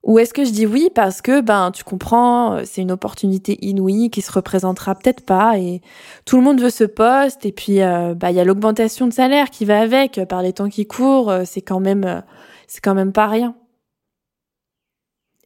Ou 0.08 0.18
est-ce 0.18 0.32
que 0.32 0.42
je 0.42 0.52
dis 0.52 0.64
oui 0.64 0.88
parce 0.94 1.20
que 1.20 1.42
ben 1.42 1.70
tu 1.70 1.84
comprends, 1.84 2.54
euh, 2.54 2.62
c'est 2.64 2.80
une 2.80 2.92
opportunité 2.92 3.58
inouïe 3.60 4.08
qui 4.08 4.22
se 4.22 4.32
représentera 4.32 4.94
peut-être 4.94 5.20
pas 5.20 5.58
et 5.58 5.82
tout 6.24 6.38
le 6.38 6.42
monde 6.42 6.62
veut 6.62 6.70
ce 6.70 6.84
poste 6.84 7.44
et 7.44 7.52
puis 7.52 7.82
euh, 7.82 8.14
bah 8.14 8.30
il 8.30 8.36
y 8.38 8.40
a 8.40 8.44
l'augmentation 8.44 9.06
de 9.06 9.12
salaire 9.12 9.50
qui 9.50 9.66
va 9.66 9.78
avec 9.80 10.16
euh, 10.16 10.24
par 10.24 10.40
les 10.40 10.54
temps 10.54 10.70
qui 10.70 10.86
courent, 10.86 11.30
c'est 11.44 11.60
quand 11.60 11.78
même 11.78 12.24
c'est 12.66 12.80
quand 12.80 12.94
même 12.94 13.12
pas 13.12 13.26
rien. 13.26 13.54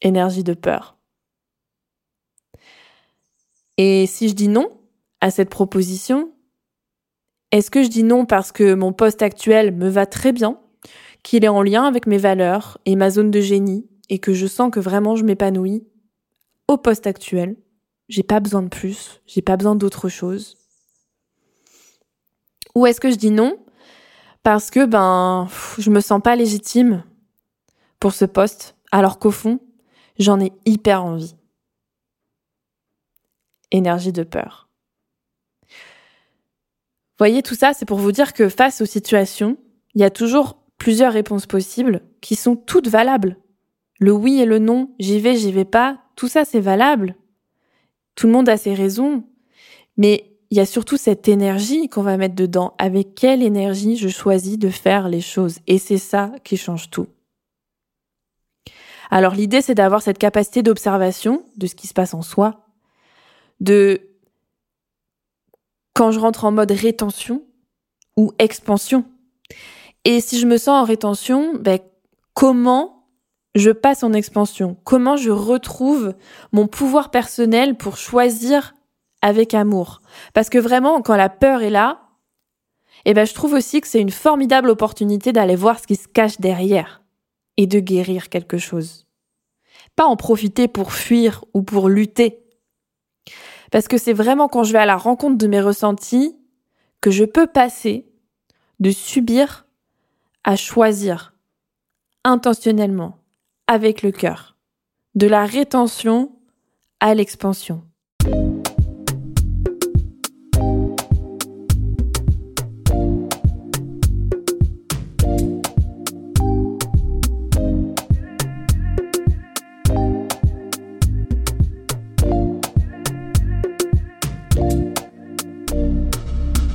Énergie 0.01 0.45
de 0.45 0.55
peur. 0.55 0.97
Et 3.79 4.07
si 4.07 4.29
je 4.29 4.35
dis 4.35 4.49
non 4.49 4.69
à 5.21 5.33
cette 5.33 5.51
proposition, 5.51 6.31
est-ce 7.51 7.71
que 7.73 7.83
je 7.83 7.89
dis 7.89 8.05
non 8.05 8.27
parce 8.27 8.53
que 8.53 8.75
mon 8.75 8.93
poste 8.93 9.23
actuel 9.23 9.75
me 9.75 9.89
va 9.89 10.07
très 10.07 10.31
bien, 10.31 10.61
qu'il 11.25 11.45
est 11.45 11.49
en 11.49 11.63
lien 11.63 11.83
avec 11.83 12.07
mes 12.07 12.19
valeurs 12.19 12.79
et 12.87 12.95
ma 12.95 13.11
zone 13.11 13.33
de 13.33 13.41
génie 13.41 13.89
et 14.13 14.19
que 14.19 14.35
je 14.35 14.47
sens 14.47 14.71
que 14.71 14.79
vraiment 14.79 15.17
je 15.17 15.25
m'épanouis 15.25 15.87
au 16.69 16.77
poste 16.77 17.07
actuel. 17.07 17.57
J'ai 18.11 18.23
pas 18.23 18.41
besoin 18.41 18.63
de 18.63 18.69
plus, 18.69 19.23
j'ai 19.27 19.41
pas 19.41 19.57
besoin 19.57 19.75
d'autre 19.75 20.11
chose. 20.11 20.59
Ou 22.75 22.85
est-ce 22.85 23.01
que 23.01 23.11
je 23.11 23.17
dis 23.17 23.31
non? 23.31 23.57
Parce 24.43 24.71
que 24.71 24.85
ben 24.85 25.49
je 25.79 25.89
me 25.89 26.01
sens 26.01 26.21
pas 26.23 26.37
légitime 26.37 27.05
pour 28.01 28.13
ce 28.13 28.27
poste 28.27 28.77
alors 28.91 29.19
qu'au 29.19 29.31
fond, 29.31 29.61
j'en 30.19 30.39
ai 30.41 30.53
hyper 30.67 31.03
envie. 31.03 31.35
Énergie 33.71 34.13
de 34.13 34.25
peur. 34.25 34.69
Voyez, 37.17 37.43
tout 37.43 37.55
ça, 37.55 37.73
c'est 37.73 37.87
pour 37.87 37.99
vous 37.99 38.13
dire 38.13 38.35
que 38.35 38.51
face 38.51 38.83
aux 38.83 38.87
situations, 38.87 39.57
il 39.95 40.03
y 40.03 40.05
a 40.05 40.11
toujours 40.11 40.59
plusieurs 40.77 41.15
réponses 41.15 41.47
possibles 41.47 42.03
qui 42.21 42.37
sont 42.37 42.57
toutes 42.57 42.89
valables. 42.89 43.39
Le 44.03 44.11
oui 44.11 44.41
et 44.41 44.47
le 44.47 44.59
non, 44.59 44.91
j'y 44.99 45.21
vais, 45.21 45.37
j'y 45.37 45.53
vais 45.53 45.65
pas, 45.65 46.01
tout 46.17 46.27
ça 46.27 46.45
c'est 46.45 46.59
valable. 46.59 47.15
Tout 48.17 48.27
le 48.27 48.33
monde 48.33 48.49
a 48.49 48.57
ses 48.57 48.75
raisons. 48.75 49.23
Mais 49.97 50.35
il 50.51 50.57
y 50.57 50.61
a 50.61 50.67
surtout 50.67 50.97
cette 50.97 51.29
énergie 51.29 51.89
qu'on 51.89 52.03
va 52.03 52.17
mettre 52.17 52.35
dedans. 52.35 52.75
Avec 52.79 53.15
quelle 53.15 53.45
énergie 53.45 53.97
je 53.97 54.09
choisis 54.09 54.59
de 54.59 54.71
faire 54.71 55.09
les 55.09 55.21
choses? 55.21 55.61
Et 55.69 55.79
c'est 55.79 55.99
ça 55.99 56.33
qui 56.43 56.57
change 56.57 56.91
tout. 56.91 57.07
Alors 59.09 59.35
l'idée 59.35 59.61
c'est 59.61 59.77
d'avoir 59.77 60.03
cette 60.03 60.19
capacité 60.19 60.65
d'observation 60.65 61.45
de 61.57 61.69
ce 61.69 61.77
qui 61.77 61.87
se 61.87 61.95
passe 61.95 62.13
en 62.13 62.23
soi. 62.23 62.67
De 63.61 64.01
quand 65.95 66.11
je 66.11 66.19
rentre 66.19 66.45
en 66.45 66.51
mode 66.51 66.73
rétention 66.73 67.45
ou 68.17 68.33
expansion. 68.41 69.05
Et 70.05 70.21
si 70.21 70.41
je 70.41 70.47
me 70.49 70.57
sens 70.57 70.83
en 70.83 70.85
rétention, 70.85 71.55
ben, 71.55 71.79
comment 72.35 73.02
je 73.55 73.71
passe 73.71 74.03
en 74.03 74.13
expansion 74.13 74.77
Comment 74.85 75.17
je 75.17 75.31
retrouve 75.31 76.15
mon 76.53 76.67
pouvoir 76.67 77.11
personnel 77.11 77.77
pour 77.77 77.97
choisir 77.97 78.75
avec 79.21 79.55
amour? 79.55 80.03
Parce 80.35 80.49
que 80.49 80.59
vraiment, 80.59 81.03
quand 81.03 81.17
la 81.17 81.29
peur 81.29 81.63
est 81.63 81.71
là, 81.71 82.01
eh 83.05 83.15
ben, 83.15 83.27
je 83.27 83.35
trouve 83.35 83.55
aussi 83.55 83.81
que 83.81 83.89
c'est 83.89 84.01
une 84.01 84.11
formidable 84.11 84.71
opportunité 84.71 85.33
d'aller 85.33 85.57
voir 85.57 85.79
ce 85.81 85.87
qui 85.87 85.97
se 85.97 86.09
cache 86.09 86.41
derrière 86.41 87.03
et 87.57 87.67
de 87.67 87.81
guérir 87.81 88.29
quelque 88.29 88.59
chose. 88.59 89.07
Pas 89.97 90.05
en 90.05 90.17
profiter 90.17 90.69
pour 90.69 90.93
fuir 90.93 91.45
ou 91.53 91.63
pour 91.63 91.89
lutter. 91.89 92.39
Parce 93.71 93.89
que 93.89 93.99
c'est 93.99 94.13
vraiment 94.13 94.49
quand 94.49 94.65
je 94.65 94.73
vais 94.73 94.79
à 94.79 94.87
la 94.87 94.97
rencontre 94.97 95.39
de 95.39 95.47
mes 95.47 95.61
ressentis 95.61 96.37
que 97.01 97.11
je 97.11 97.25
peux 97.25 97.47
passer 97.47 98.07
de 98.81 98.91
subir 98.91 99.67
à 100.45 100.57
choisir 100.57 101.35
intentionnellement 102.25 103.22
avec 103.73 104.03
le 104.03 104.11
cœur, 104.11 104.59
de 105.15 105.27
la 105.27 105.47
rétention 105.47 106.31
à 107.01 107.15
l'expansion. 107.15 107.83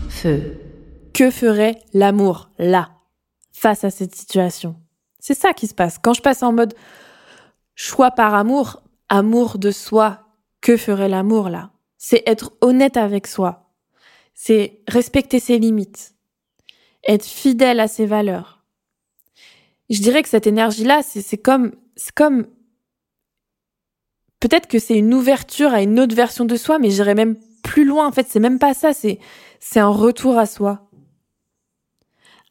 Feu. 0.10 0.60
Que 1.13 1.29
ferait 1.29 1.77
l'amour 1.93 2.49
là, 2.57 2.89
face 3.53 3.83
à 3.83 3.91
cette 3.91 4.15
situation? 4.15 4.77
C'est 5.19 5.34
ça 5.34 5.53
qui 5.53 5.67
se 5.67 5.73
passe. 5.73 5.97
Quand 5.99 6.13
je 6.13 6.21
passe 6.21 6.43
en 6.43 6.53
mode 6.53 6.73
choix 7.75 8.12
par 8.12 8.36
amour, 8.36 8.82
amour 9.10 9.58
de 9.58 9.71
soi, 9.71 10.23
que 10.62 10.77
ferait 10.77 11.10
l'amour 11.10 11.49
là? 11.49 11.71
C'est 11.97 12.23
être 12.25 12.53
honnête 12.62 12.97
avec 12.97 13.27
soi. 13.27 13.71
C'est 14.34 14.82
respecter 14.88 15.39
ses 15.39 15.58
limites. 15.58 16.13
Être 17.08 17.25
fidèle 17.25 17.80
à 17.80 17.88
ses 17.88 18.06
valeurs. 18.06 18.63
Je 19.89 20.01
dirais 20.01 20.21
que 20.21 20.30
cette 20.30 20.47
énergie-là, 20.47 21.01
c'est 21.03 21.38
comme, 21.38 21.71
c'est 21.95 22.13
comme, 22.13 22.47
peut-être 24.39 24.67
que 24.67 24.80
c'est 24.80 24.97
une 24.97 25.13
ouverture 25.13 25.73
à 25.73 25.82
une 25.82 25.99
autre 25.99 26.15
version 26.15 26.45
de 26.45 26.56
soi, 26.56 26.80
mais 26.80 26.89
j'irais 26.89 27.15
même 27.15 27.38
plus 27.63 27.86
loin. 27.86 28.08
En 28.08 28.12
fait, 28.12 28.27
c'est 28.30 28.39
même 28.39 28.60
pas 28.60 28.73
ça. 28.73 28.93
C'est, 28.93 29.19
c'est 29.60 29.80
un 29.80 29.89
retour 29.89 30.38
à 30.38 30.45
soi 30.45 30.88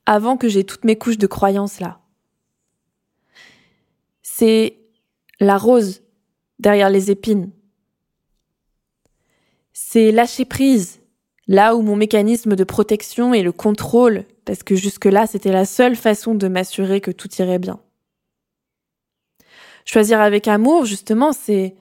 avant 0.06 0.36
que 0.36 0.48
j'ai 0.48 0.64
toutes 0.64 0.84
mes 0.84 0.96
couches 0.96 1.18
de 1.18 1.26
croyances 1.26 1.80
là. 1.80 2.00
C'est 4.38 4.76
la 5.40 5.56
rose 5.56 6.02
derrière 6.58 6.90
les 6.90 7.10
épines. 7.10 7.52
C'est 9.72 10.12
lâcher 10.12 10.44
prise, 10.44 11.00
là 11.46 11.74
où 11.74 11.80
mon 11.80 11.96
mécanisme 11.96 12.54
de 12.54 12.62
protection 12.62 13.32
et 13.32 13.42
le 13.42 13.52
contrôle, 13.52 14.26
parce 14.44 14.62
que 14.62 14.74
jusque-là 14.74 15.26
c'était 15.26 15.52
la 15.52 15.64
seule 15.64 15.96
façon 15.96 16.34
de 16.34 16.48
m'assurer 16.48 17.00
que 17.00 17.10
tout 17.10 17.30
irait 17.38 17.58
bien. 17.58 17.80
Choisir 19.86 20.20
avec 20.20 20.48
amour, 20.48 20.84
justement, 20.84 21.32
c'est 21.32 21.74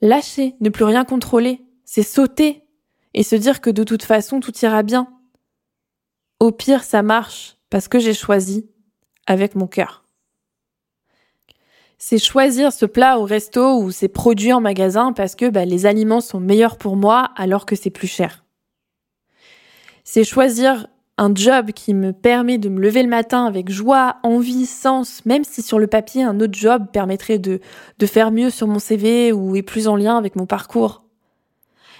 lâcher, 0.00 0.56
ne 0.60 0.68
plus 0.68 0.84
rien 0.84 1.04
contrôler, 1.04 1.60
c'est 1.84 2.02
sauter 2.02 2.64
et 3.14 3.22
se 3.22 3.36
dire 3.36 3.60
que 3.60 3.70
de 3.70 3.84
toute 3.84 4.02
façon 4.02 4.40
tout 4.40 4.58
ira 4.64 4.82
bien. 4.82 5.06
Au 6.40 6.50
pire, 6.50 6.82
ça 6.82 7.02
marche 7.02 7.56
parce 7.70 7.86
que 7.86 8.00
j'ai 8.00 8.14
choisi 8.14 8.68
avec 9.28 9.54
mon 9.54 9.68
cœur. 9.68 10.01
C'est 12.04 12.18
choisir 12.18 12.72
ce 12.72 12.84
plat 12.84 13.20
au 13.20 13.22
resto 13.22 13.78
ou 13.78 13.92
ces 13.92 14.08
produits 14.08 14.52
en 14.52 14.60
magasin 14.60 15.12
parce 15.12 15.36
que 15.36 15.48
bah, 15.48 15.64
les 15.64 15.86
aliments 15.86 16.20
sont 16.20 16.40
meilleurs 16.40 16.76
pour 16.76 16.96
moi 16.96 17.30
alors 17.36 17.64
que 17.64 17.76
c'est 17.76 17.90
plus 17.90 18.08
cher. 18.08 18.44
C'est 20.02 20.24
choisir 20.24 20.88
un 21.16 21.32
job 21.32 21.70
qui 21.70 21.94
me 21.94 22.12
permet 22.12 22.58
de 22.58 22.68
me 22.68 22.80
lever 22.80 23.04
le 23.04 23.08
matin 23.08 23.46
avec 23.46 23.70
joie, 23.70 24.16
envie, 24.24 24.66
sens, 24.66 25.24
même 25.26 25.44
si 25.44 25.62
sur 25.62 25.78
le 25.78 25.86
papier 25.86 26.24
un 26.24 26.40
autre 26.40 26.54
job 26.58 26.86
permettrait 26.92 27.38
de, 27.38 27.60
de 28.00 28.06
faire 28.06 28.32
mieux 28.32 28.50
sur 28.50 28.66
mon 28.66 28.80
CV 28.80 29.30
ou 29.30 29.54
est 29.54 29.62
plus 29.62 29.86
en 29.86 29.94
lien 29.94 30.16
avec 30.16 30.34
mon 30.34 30.44
parcours. 30.44 31.04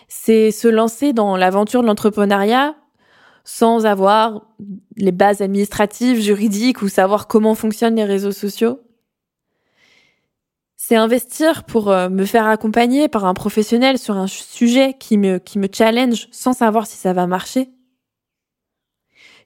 C'est 0.09 0.51
se 0.51 0.67
lancer 0.67 1.13
dans 1.13 1.37
l'aventure 1.37 1.81
de 1.81 1.87
l'entrepreneuriat 1.87 2.75
sans 3.45 3.87
avoir 3.87 4.49
les 4.97 5.13
bases 5.13 5.43
administratives, 5.43 6.21
juridiques 6.21 6.83
ou 6.83 6.89
savoir 6.89 7.29
comment 7.29 7.55
fonctionnent 7.55 7.95
les 7.95 8.05
réseaux 8.05 8.33
sociaux. 8.33 8.81
C'est 10.85 10.97
investir 10.97 11.63
pour 11.63 11.91
euh, 11.91 12.09
me 12.09 12.25
faire 12.25 12.47
accompagner 12.47 13.09
par 13.09 13.25
un 13.25 13.35
professionnel 13.35 13.99
sur 13.99 14.17
un 14.17 14.27
sujet 14.27 14.95
qui 14.99 15.17
me, 15.17 15.39
qui 15.39 15.61
me 15.61 15.69
challenge 15.73 16.27
sans 16.33 16.53
savoir 16.53 16.89
si 16.89 16.97
ça 16.97 17.13
va 17.13 17.29
marcher. 17.29 17.71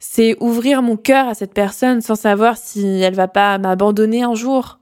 C'est 0.01 0.37
ouvrir 0.41 0.81
mon 0.81 0.97
cœur 0.97 1.29
à 1.29 1.35
cette 1.35 1.53
personne 1.53 2.01
sans 2.01 2.15
savoir 2.15 2.57
si 2.57 2.87
elle 2.87 3.15
va 3.15 3.29
pas 3.29 3.59
m'abandonner 3.59 4.23
un 4.23 4.35
jour. 4.35 4.79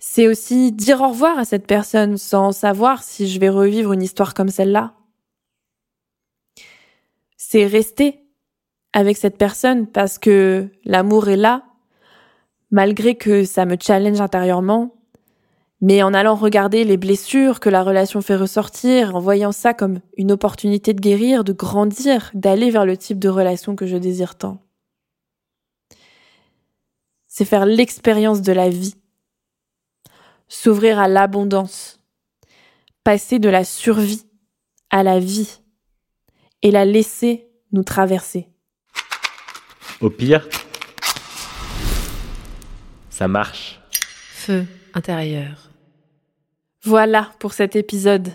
C'est 0.00 0.26
aussi 0.26 0.72
dire 0.72 1.00
au 1.00 1.10
revoir 1.10 1.38
à 1.38 1.44
cette 1.44 1.68
personne 1.68 2.16
sans 2.16 2.50
savoir 2.50 3.04
si 3.04 3.28
je 3.28 3.38
vais 3.38 3.48
revivre 3.48 3.92
une 3.92 4.02
histoire 4.02 4.34
comme 4.34 4.48
celle-là 4.48 4.94
c'est 7.52 7.66
rester 7.66 8.24
avec 8.94 9.18
cette 9.18 9.36
personne 9.36 9.86
parce 9.86 10.18
que 10.18 10.70
l'amour 10.86 11.28
est 11.28 11.36
là, 11.36 11.64
malgré 12.70 13.14
que 13.14 13.44
ça 13.44 13.66
me 13.66 13.76
challenge 13.78 14.22
intérieurement, 14.22 15.01
mais 15.82 16.00
en 16.04 16.14
allant 16.14 16.36
regarder 16.36 16.84
les 16.84 16.96
blessures 16.96 17.58
que 17.58 17.68
la 17.68 17.82
relation 17.82 18.22
fait 18.22 18.36
ressortir, 18.36 19.16
en 19.16 19.20
voyant 19.20 19.50
ça 19.50 19.74
comme 19.74 19.98
une 20.16 20.30
opportunité 20.30 20.94
de 20.94 21.00
guérir, 21.00 21.42
de 21.42 21.52
grandir, 21.52 22.30
d'aller 22.34 22.70
vers 22.70 22.86
le 22.86 22.96
type 22.96 23.18
de 23.18 23.28
relation 23.28 23.74
que 23.74 23.86
je 23.86 23.96
désire 23.96 24.36
tant. 24.36 24.62
C'est 27.26 27.44
faire 27.44 27.66
l'expérience 27.66 28.42
de 28.42 28.52
la 28.52 28.68
vie, 28.68 28.94
s'ouvrir 30.46 31.00
à 31.00 31.08
l'abondance, 31.08 31.98
passer 33.02 33.40
de 33.40 33.48
la 33.48 33.64
survie 33.64 34.24
à 34.90 35.02
la 35.02 35.18
vie 35.18 35.58
et 36.62 36.70
la 36.70 36.84
laisser 36.84 37.48
nous 37.72 37.82
traverser. 37.82 38.48
Au 40.00 40.10
pire, 40.10 40.48
ça 43.10 43.26
marche. 43.26 43.80
Feu 43.90 44.64
intérieur. 44.94 45.71
Voilà 46.84 47.30
pour 47.38 47.52
cet 47.52 47.76
épisode. 47.76 48.28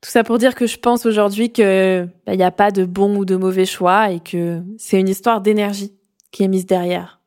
Tout 0.00 0.10
ça 0.10 0.22
pour 0.24 0.38
dire 0.38 0.54
que 0.54 0.66
je 0.66 0.78
pense 0.78 1.06
aujourd'hui 1.06 1.52
que 1.52 2.06
il 2.06 2.22
bah, 2.24 2.36
n'y 2.36 2.42
a 2.42 2.50
pas 2.50 2.70
de 2.70 2.84
bon 2.84 3.16
ou 3.16 3.24
de 3.24 3.36
mauvais 3.36 3.66
choix 3.66 4.10
et 4.10 4.20
que 4.20 4.62
c'est 4.78 5.00
une 5.00 5.08
histoire 5.08 5.40
d'énergie 5.40 5.92
qui 6.30 6.44
est 6.44 6.48
mise 6.48 6.66
derrière. 6.66 7.20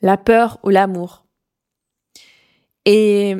La 0.00 0.16
peur 0.16 0.58
ou 0.62 0.70
l'amour. 0.70 1.26
Et 2.86 3.36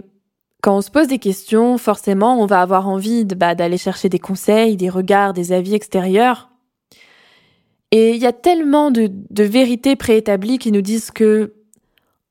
quand 0.62 0.76
on 0.76 0.80
se 0.82 0.90
pose 0.90 1.08
des 1.08 1.18
questions, 1.18 1.78
forcément, 1.78 2.40
on 2.40 2.46
va 2.46 2.60
avoir 2.60 2.88
envie 2.88 3.24
bah, 3.24 3.54
d'aller 3.54 3.78
chercher 3.78 4.08
des 4.08 4.18
conseils, 4.18 4.76
des 4.76 4.88
regards, 4.88 5.32
des 5.32 5.52
avis 5.52 5.74
extérieurs. 5.74 6.50
Et 7.90 8.12
il 8.12 8.22
y 8.22 8.26
a 8.26 8.32
tellement 8.32 8.90
de, 8.90 9.10
de 9.10 9.44
vérités 9.44 9.96
préétablies 9.96 10.58
qui 10.58 10.72
nous 10.72 10.80
disent 10.80 11.10
que, 11.10 11.54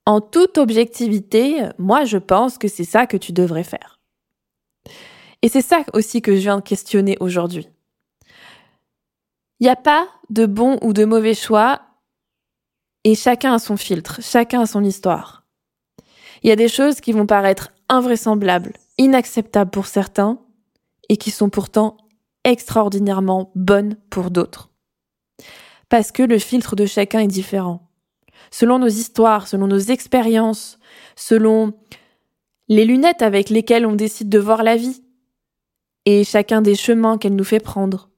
en 0.05 0.21
toute 0.21 0.57
objectivité, 0.57 1.63
moi 1.77 2.05
je 2.05 2.17
pense 2.17 2.57
que 2.57 2.67
c'est 2.67 2.83
ça 2.83 3.07
que 3.07 3.17
tu 3.17 3.31
devrais 3.31 3.63
faire. 3.63 3.99
Et 5.41 5.49
c'est 5.49 5.61
ça 5.61 5.83
aussi 5.93 6.21
que 6.21 6.35
je 6.35 6.41
viens 6.41 6.57
de 6.57 6.61
questionner 6.61 7.17
aujourd'hui. 7.19 7.67
Il 9.59 9.63
n'y 9.65 9.69
a 9.69 9.75
pas 9.75 10.07
de 10.29 10.45
bon 10.45 10.77
ou 10.81 10.93
de 10.93 11.05
mauvais 11.05 11.35
choix 11.35 11.81
et 13.03 13.15
chacun 13.15 13.53
a 13.53 13.59
son 13.59 13.77
filtre, 13.77 14.19
chacun 14.21 14.61
a 14.61 14.65
son 14.65 14.83
histoire. 14.83 15.43
Il 16.41 16.49
y 16.49 16.51
a 16.51 16.57
des 16.57 16.67
choses 16.67 16.99
qui 16.99 17.13
vont 17.13 17.25
paraître 17.25 17.71
invraisemblables, 17.89 18.73
inacceptables 18.97 19.71
pour 19.71 19.87
certains, 19.87 20.39
et 21.09 21.17
qui 21.17 21.31
sont 21.31 21.49
pourtant 21.49 21.97
extraordinairement 22.43 23.51
bonnes 23.55 23.97
pour 24.09 24.31
d'autres. 24.31 24.69
Parce 25.89 26.11
que 26.11 26.23
le 26.23 26.39
filtre 26.39 26.75
de 26.75 26.85
chacun 26.85 27.19
est 27.19 27.27
différent. 27.27 27.89
Selon 28.53 28.77
nos 28.77 28.87
histoires, 28.87 29.47
selon 29.47 29.65
nos 29.65 29.79
expériences, 29.79 30.77
selon 31.15 31.73
les 32.67 32.85
lunettes 32.85 33.23
avec 33.23 33.49
lesquelles 33.49 33.87
on 33.87 33.95
décide 33.95 34.29
de 34.29 34.37
voir 34.37 34.61
la 34.61 34.75
vie, 34.75 35.01
et 36.05 36.23
chacun 36.23 36.61
des 36.61 36.75
chemins 36.75 37.17
qu'elle 37.17 37.35
nous 37.35 37.43
fait 37.43 37.59
prendre. 37.59 38.11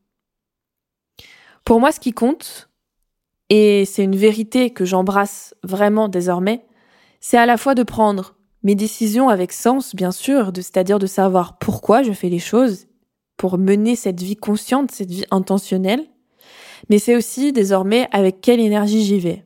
Pour 1.63 1.79
moi, 1.79 1.93
ce 1.93 2.01
qui 2.01 2.11
compte, 2.11 2.69
et 3.49 3.85
c'est 3.85 4.03
une 4.03 4.17
vérité 4.17 4.71
que 4.71 4.83
j'embrasse 4.83 5.55
vraiment 5.63 6.09
désormais, 6.09 6.65
c'est 7.21 7.37
à 7.37 7.45
la 7.45 7.55
fois 7.55 7.73
de 7.73 7.83
prendre 7.83 8.35
mes 8.61 8.75
décisions 8.75 9.29
avec 9.29 9.53
sens, 9.53 9.95
bien 9.95 10.11
sûr, 10.11 10.51
c'est-à-dire 10.53 10.99
de 10.99 11.07
savoir 11.07 11.57
pourquoi 11.59 12.03
je 12.03 12.11
fais 12.11 12.27
les 12.27 12.39
choses 12.39 12.87
pour 13.37 13.57
mener 13.57 13.95
cette 13.95 14.21
vie 14.21 14.35
consciente, 14.35 14.91
cette 14.91 15.11
vie 15.11 15.25
intentionnelle, 15.31 16.05
mais 16.89 16.99
c'est 16.99 17.15
aussi 17.15 17.53
désormais 17.53 18.09
avec 18.11 18.41
quelle 18.41 18.59
énergie 18.59 19.05
j'y 19.05 19.19
vais. 19.19 19.44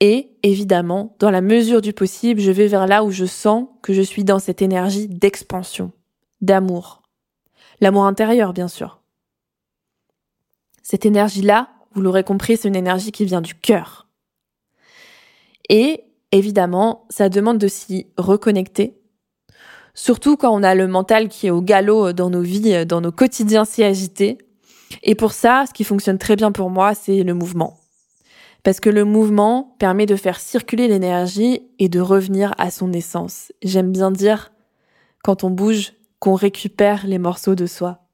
Et 0.00 0.36
évidemment, 0.42 1.16
dans 1.18 1.30
la 1.30 1.40
mesure 1.40 1.80
du 1.80 1.92
possible, 1.92 2.40
je 2.40 2.50
vais 2.50 2.66
vers 2.66 2.86
là 2.86 3.02
où 3.02 3.10
je 3.10 3.24
sens 3.24 3.66
que 3.82 3.94
je 3.94 4.02
suis 4.02 4.24
dans 4.24 4.38
cette 4.38 4.60
énergie 4.60 5.08
d'expansion, 5.08 5.92
d'amour. 6.42 7.02
L'amour 7.80 8.04
intérieur, 8.04 8.52
bien 8.52 8.68
sûr. 8.68 9.00
Cette 10.82 11.06
énergie-là, 11.06 11.70
vous 11.94 12.02
l'aurez 12.02 12.24
compris, 12.24 12.56
c'est 12.56 12.68
une 12.68 12.76
énergie 12.76 13.10
qui 13.10 13.24
vient 13.24 13.40
du 13.40 13.54
cœur. 13.54 14.06
Et 15.68 16.04
évidemment, 16.30 17.06
ça 17.08 17.28
demande 17.28 17.58
de 17.58 17.68
s'y 17.68 18.06
reconnecter. 18.18 18.98
Surtout 19.94 20.36
quand 20.36 20.54
on 20.54 20.62
a 20.62 20.74
le 20.74 20.86
mental 20.86 21.28
qui 21.28 21.46
est 21.46 21.50
au 21.50 21.62
galop 21.62 22.12
dans 22.12 22.28
nos 22.28 22.42
vies, 22.42 22.84
dans 22.84 23.00
nos 23.00 23.12
quotidiens 23.12 23.64
si 23.64 23.82
agités. 23.82 24.36
Et 25.02 25.14
pour 25.14 25.32
ça, 25.32 25.64
ce 25.66 25.72
qui 25.72 25.84
fonctionne 25.84 26.18
très 26.18 26.36
bien 26.36 26.52
pour 26.52 26.68
moi, 26.68 26.94
c'est 26.94 27.22
le 27.22 27.32
mouvement. 27.32 27.78
Parce 28.66 28.80
que 28.80 28.90
le 28.90 29.04
mouvement 29.04 29.76
permet 29.78 30.06
de 30.06 30.16
faire 30.16 30.40
circuler 30.40 30.88
l'énergie 30.88 31.62
et 31.78 31.88
de 31.88 32.00
revenir 32.00 32.52
à 32.58 32.72
son 32.72 32.92
essence. 32.92 33.52
J'aime 33.62 33.92
bien 33.92 34.10
dire, 34.10 34.50
quand 35.22 35.44
on 35.44 35.50
bouge, 35.50 35.92
qu'on 36.18 36.34
récupère 36.34 37.06
les 37.06 37.18
morceaux 37.18 37.54
de 37.54 37.66
soi. 37.66 38.08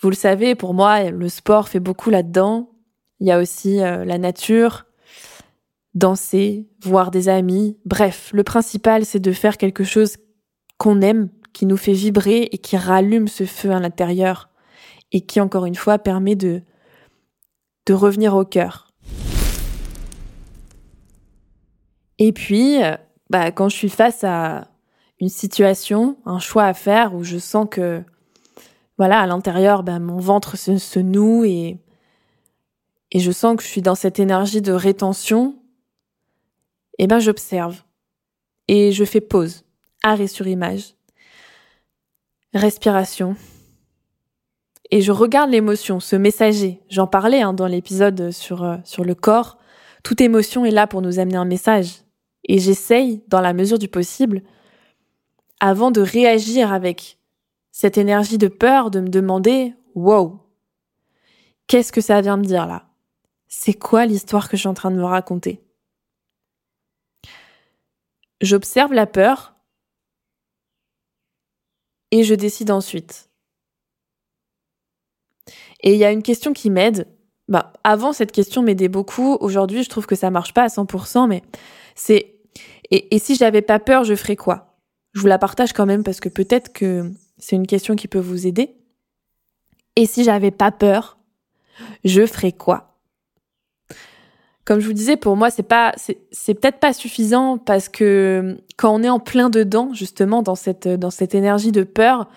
Vous 0.00 0.10
le 0.10 0.16
savez, 0.16 0.56
pour 0.56 0.74
moi, 0.74 1.08
le 1.08 1.28
sport 1.28 1.68
fait 1.68 1.78
beaucoup 1.78 2.10
là-dedans. 2.10 2.72
Il 3.20 3.28
y 3.28 3.30
a 3.30 3.38
aussi 3.38 3.80
euh, 3.80 4.04
la 4.04 4.18
nature, 4.18 4.86
danser, 5.94 6.68
voir 6.82 7.12
des 7.12 7.28
amis. 7.28 7.78
Bref, 7.84 8.30
le 8.32 8.42
principal, 8.42 9.04
c'est 9.04 9.20
de 9.20 9.30
faire 9.30 9.56
quelque 9.56 9.84
chose 9.84 10.16
qu'on 10.78 11.00
aime, 11.00 11.28
qui 11.52 11.64
nous 11.64 11.76
fait 11.76 11.92
vibrer 11.92 12.48
et 12.50 12.58
qui 12.58 12.76
rallume 12.76 13.28
ce 13.28 13.44
feu 13.44 13.70
à 13.70 13.78
l'intérieur. 13.78 14.50
et 15.12 15.20
qui, 15.20 15.40
encore 15.40 15.66
une 15.66 15.76
fois, 15.76 15.98
permet 15.98 16.34
de, 16.34 16.62
de 17.86 17.94
revenir 17.94 18.34
au 18.34 18.44
cœur. 18.44 18.88
Et 22.18 22.32
puis, 22.32 22.82
euh, 22.82 22.96
bah, 23.30 23.50
quand 23.50 23.68
je 23.68 23.76
suis 23.76 23.88
face 23.88 24.24
à 24.24 24.68
une 25.20 25.28
situation, 25.28 26.18
un 26.26 26.38
choix 26.38 26.64
à 26.64 26.74
faire 26.74 27.14
où 27.14 27.24
je 27.24 27.38
sens 27.38 27.66
que, 27.70 28.02
voilà, 28.98 29.20
à 29.20 29.26
l'intérieur, 29.26 29.82
bah, 29.82 29.98
mon 29.98 30.18
ventre 30.18 30.56
se, 30.56 30.78
se 30.78 30.98
noue 30.98 31.44
et, 31.44 31.78
et 33.12 33.20
je 33.20 33.32
sens 33.32 33.56
que 33.56 33.62
je 33.62 33.68
suis 33.68 33.82
dans 33.82 33.94
cette 33.94 34.18
énergie 34.18 34.62
de 34.62 34.72
rétention, 34.72 35.56
eh 36.98 37.06
ben, 37.06 37.18
j'observe. 37.18 37.82
Et 38.68 38.92
je 38.92 39.04
fais 39.04 39.20
pause. 39.20 39.64
Arrêt 40.02 40.26
sur 40.26 40.46
image. 40.46 40.94
Respiration. 42.52 43.36
Et 44.90 45.00
je 45.02 45.12
regarde 45.12 45.50
l'émotion, 45.50 46.00
ce 46.00 46.16
messager. 46.16 46.82
J'en 46.88 47.06
parlais 47.06 47.42
hein, 47.42 47.52
dans 47.52 47.66
l'épisode 47.66 48.32
sur, 48.32 48.64
euh, 48.64 48.76
sur 48.84 49.04
le 49.04 49.14
corps. 49.14 49.58
Toute 50.02 50.20
émotion 50.20 50.64
est 50.64 50.72
là 50.72 50.86
pour 50.86 51.00
nous 51.02 51.18
amener 51.18 51.36
un 51.36 51.44
message. 51.44 52.02
Et 52.44 52.58
j'essaye, 52.58 53.22
dans 53.28 53.40
la 53.40 53.52
mesure 53.52 53.78
du 53.78 53.88
possible, 53.88 54.42
avant 55.60 55.90
de 55.90 56.00
réagir 56.00 56.72
avec 56.72 57.18
cette 57.70 57.98
énergie 57.98 58.38
de 58.38 58.48
peur, 58.48 58.90
de 58.90 59.00
me 59.00 59.08
demander 59.08 59.74
Wow, 59.94 60.40
qu'est-ce 61.66 61.92
que 61.92 62.00
ça 62.00 62.20
vient 62.20 62.36
me 62.36 62.44
dire 62.44 62.66
là? 62.66 62.88
C'est 63.46 63.74
quoi 63.74 64.06
l'histoire 64.06 64.48
que 64.48 64.56
je 64.56 64.62
suis 64.62 64.68
en 64.68 64.74
train 64.74 64.90
de 64.90 64.96
me 64.96 65.04
raconter? 65.04 65.62
J'observe 68.40 68.92
la 68.92 69.06
peur 69.06 69.54
et 72.10 72.24
je 72.24 72.34
décide 72.34 72.70
ensuite. 72.70 73.29
Et 75.82 75.92
il 75.94 75.98
y 75.98 76.04
a 76.04 76.12
une 76.12 76.22
question 76.22 76.52
qui 76.52 76.70
m'aide. 76.70 77.06
Bah, 77.48 77.72
avant, 77.84 78.12
cette 78.12 78.32
question 78.32 78.62
m'aidait 78.62 78.88
beaucoup. 78.88 79.36
Aujourd'hui, 79.40 79.82
je 79.82 79.88
trouve 79.88 80.06
que 80.06 80.14
ça 80.14 80.30
marche 80.30 80.54
pas 80.54 80.62
à 80.62 80.68
100%, 80.68 81.28
mais 81.28 81.42
c'est 81.94 82.40
et, 82.90 83.18
si 83.18 83.36
j'avais 83.36 83.62
pas 83.62 83.78
peur, 83.78 84.04
je 84.04 84.14
ferais 84.14 84.36
quoi? 84.36 84.76
Je 85.12 85.20
vous 85.20 85.28
la 85.28 85.38
partage 85.38 85.72
quand 85.72 85.86
même 85.86 86.02
parce 86.02 86.20
que 86.20 86.28
peut-être 86.28 86.72
que 86.72 87.10
c'est 87.38 87.56
une 87.56 87.66
question 87.66 87.94
qui 87.96 88.08
peut 88.08 88.18
vous 88.18 88.46
aider. 88.46 88.74
Et 89.96 90.06
si 90.06 90.24
j'avais 90.24 90.50
pas 90.50 90.72
peur, 90.72 91.18
je 92.04 92.26
ferais 92.26 92.52
quoi? 92.52 92.98
Comme 94.64 94.80
je 94.80 94.86
vous 94.86 94.92
disais, 94.92 95.16
pour 95.16 95.36
moi, 95.36 95.50
c'est 95.50 95.64
pas, 95.64 95.94
c'est 95.96 96.54
peut-être 96.54 96.78
pas 96.78 96.92
suffisant 96.92 97.58
parce 97.58 97.88
que 97.88 98.58
quand 98.76 98.94
on 98.94 99.02
est 99.02 99.08
en 99.08 99.18
plein 99.18 99.50
dedans, 99.50 99.92
justement, 99.94 100.42
dans 100.42 100.54
cette, 100.54 100.86
dans 100.86 101.10
cette 101.10 101.34
énergie 101.34 101.72
de 101.72 101.82
peur, 101.82 102.28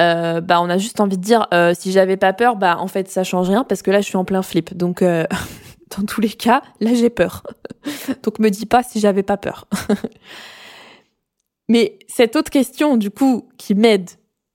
euh, 0.00 0.40
bah, 0.40 0.60
on 0.62 0.70
a 0.70 0.78
juste 0.78 1.00
envie 1.00 1.18
de 1.18 1.22
dire, 1.22 1.46
euh, 1.52 1.74
si 1.78 1.92
j'avais 1.92 2.16
pas 2.16 2.32
peur, 2.32 2.56
bah, 2.56 2.78
en 2.78 2.88
fait, 2.88 3.08
ça 3.08 3.22
change 3.22 3.48
rien 3.48 3.64
parce 3.64 3.82
que 3.82 3.90
là, 3.90 4.00
je 4.00 4.06
suis 4.06 4.16
en 4.16 4.24
plein 4.24 4.42
flip. 4.42 4.74
Donc, 4.74 5.02
euh, 5.02 5.26
dans 5.96 6.04
tous 6.04 6.20
les 6.20 6.30
cas, 6.30 6.62
là 6.80 6.94
j'ai 6.94 7.10
peur. 7.10 7.42
Donc 8.22 8.38
me 8.38 8.48
dis 8.48 8.66
pas 8.66 8.82
si 8.82 9.00
j'avais 9.00 9.22
pas 9.22 9.36
peur. 9.36 9.66
Mais 11.68 11.98
cette 12.08 12.34
autre 12.34 12.50
question, 12.50 12.96
du 12.96 13.10
coup, 13.10 13.48
qui 13.58 13.74
m'aide 13.74 14.10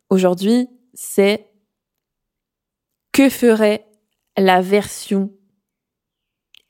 aujourd'hui, 0.09 0.67
c'est 0.93 1.47
que 3.13 3.29
ferait 3.29 3.85
la 4.37 4.61
version 4.61 5.31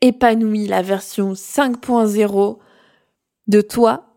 épanouie, 0.01 0.67
la 0.67 0.83
version 0.83 1.33
5.0 1.33 2.59
de 3.47 3.61
toi, 3.61 4.14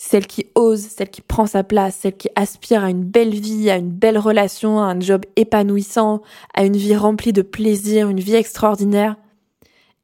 celle 0.00 0.28
qui 0.28 0.46
ose, 0.54 0.80
celle 0.80 1.10
qui 1.10 1.20
prend 1.20 1.46
sa 1.46 1.64
place, 1.64 1.98
celle 2.00 2.16
qui 2.16 2.28
aspire 2.36 2.84
à 2.84 2.90
une 2.90 3.02
belle 3.02 3.34
vie, 3.34 3.68
à 3.68 3.76
une 3.76 3.90
belle 3.90 4.16
relation, 4.16 4.78
à 4.78 4.84
un 4.84 5.00
job 5.00 5.22
épanouissant, 5.34 6.22
à 6.54 6.64
une 6.64 6.76
vie 6.76 6.94
remplie 6.94 7.32
de 7.32 7.42
plaisir, 7.42 8.08
une 8.08 8.20
vie 8.20 8.36
extraordinaire. 8.36 9.16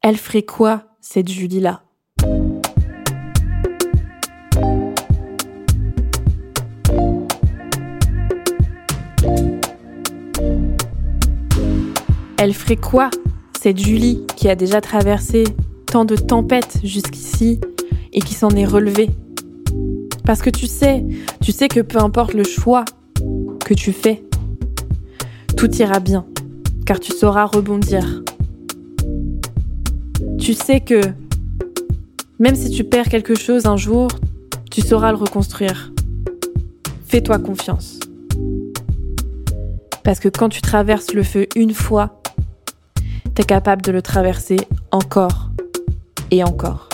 Elle 0.03 0.17
ferait 0.17 0.43
quoi, 0.43 0.83
cette 1.01 1.29
Julie-là? 1.29 1.83
Elle 12.37 12.53
ferait 12.53 12.77
quoi, 12.77 13.11
cette 13.59 13.79
Julie 13.79 14.27
qui 14.37 14.49
a 14.49 14.57
déjà 14.57 14.81
traversé 14.81 15.45
tant 15.87 16.05
de 16.05 16.17
tempêtes 16.17 16.81
jusqu'ici 16.83 17.61
et 18.13 18.21
qui 18.21 18.35
s'en 18.35 18.51
est 18.51 18.67
relevée? 18.67 19.09
Parce 20.25 20.43
que 20.43 20.51
tu 20.51 20.67
sais, 20.67 21.05
tu 21.43 21.53
sais 21.53 21.69
que 21.69 21.81
peu 21.81 21.99
importe 21.99 22.35
le 22.35 22.45
choix 22.45 22.85
que 23.65 23.75
tu 23.75 23.93
fais, 23.93 24.25
tout 25.57 25.71
ira 25.77 26.01
bien, 26.01 26.27
car 26.87 26.99
tu 27.01 27.13
sauras 27.13 27.45
rebondir 27.45 28.25
tu 30.45 30.53
sais 30.53 30.81
que 30.81 31.01
même 32.39 32.55
si 32.55 32.69
tu 32.69 32.85
perds 32.85 33.09
quelque 33.09 33.35
chose 33.35 33.65
un 33.65 33.79
jour, 33.79 34.09
tu 34.71 34.83
sauras 34.83 35.11
le 35.11 35.17
reconstruire. 35.17 35.91
Fais-toi 37.07 37.39
confiance. 37.39 37.99
Parce 40.03 40.21
que 40.21 40.29
quand 40.29 40.51
tu 40.51 40.61
traverses 40.61 41.15
le 41.15 41.23
feu 41.23 41.47
une 41.57 41.73
fois, 41.73 42.21
tu 43.35 43.41
es 43.41 43.45
capable 43.45 43.81
de 43.81 43.91
le 43.91 44.03
traverser 44.03 44.59
encore 44.91 45.49
et 46.31 46.45
encore. 46.45 46.91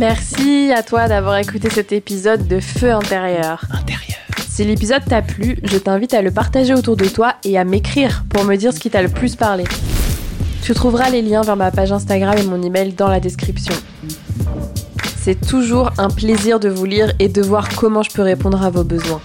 Merci 0.00 0.72
à 0.74 0.82
toi 0.82 1.08
d'avoir 1.08 1.36
écouté 1.36 1.68
cet 1.68 1.92
épisode 1.92 2.48
de 2.48 2.58
Feu 2.58 2.90
intérieur. 2.90 3.66
Intérieur. 3.70 4.18
Si 4.48 4.64
l'épisode 4.64 5.04
t'a 5.04 5.20
plu, 5.20 5.58
je 5.62 5.76
t'invite 5.76 6.14
à 6.14 6.22
le 6.22 6.30
partager 6.30 6.72
autour 6.72 6.96
de 6.96 7.04
toi 7.04 7.34
et 7.44 7.58
à 7.58 7.64
m'écrire 7.64 8.24
pour 8.30 8.44
me 8.44 8.56
dire 8.56 8.72
ce 8.72 8.80
qui 8.80 8.88
t'a 8.88 9.02
le 9.02 9.10
plus 9.10 9.36
parlé. 9.36 9.64
Tu 10.62 10.72
trouveras 10.72 11.10
les 11.10 11.20
liens 11.20 11.42
vers 11.42 11.56
ma 11.56 11.70
page 11.70 11.92
Instagram 11.92 12.34
et 12.38 12.44
mon 12.44 12.62
email 12.62 12.94
dans 12.94 13.08
la 13.08 13.20
description. 13.20 13.74
C'est 15.18 15.38
toujours 15.38 15.90
un 15.98 16.08
plaisir 16.08 16.60
de 16.60 16.70
vous 16.70 16.86
lire 16.86 17.12
et 17.18 17.28
de 17.28 17.42
voir 17.42 17.68
comment 17.68 18.02
je 18.02 18.10
peux 18.10 18.22
répondre 18.22 18.64
à 18.64 18.70
vos 18.70 18.84
besoins. 18.84 19.20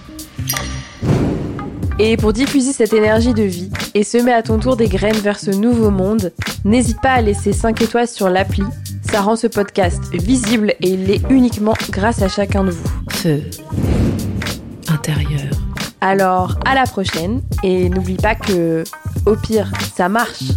Et 1.98 2.18
pour 2.18 2.34
diffuser 2.34 2.74
cette 2.74 2.92
énergie 2.92 3.32
de 3.32 3.44
vie 3.44 3.70
et 3.94 4.04
semer 4.04 4.34
à 4.34 4.42
ton 4.42 4.58
tour 4.58 4.76
des 4.76 4.88
graines 4.88 5.16
vers 5.16 5.40
ce 5.40 5.52
nouveau 5.52 5.90
monde, 5.90 6.34
n'hésite 6.66 7.00
pas 7.00 7.12
à 7.12 7.22
laisser 7.22 7.54
5 7.54 7.80
étoiles 7.80 8.08
sur 8.08 8.28
l'appli 8.28 8.64
ça 9.10 9.20
rend 9.20 9.36
ce 9.36 9.46
podcast 9.46 10.02
visible 10.12 10.74
et 10.80 10.90
il 10.90 11.04
l'est 11.06 11.22
uniquement 11.30 11.74
grâce 11.90 12.22
à 12.22 12.28
chacun 12.28 12.64
de 12.64 12.70
vous. 12.70 12.88
Feu 13.10 13.42
intérieur. 14.88 15.50
Alors, 16.00 16.58
à 16.64 16.74
la 16.74 16.84
prochaine 16.84 17.40
et 17.62 17.88
n'oublie 17.88 18.16
pas 18.16 18.34
que, 18.34 18.84
au 19.24 19.34
pire, 19.34 19.72
ça 19.94 20.08
marche. 20.08 20.52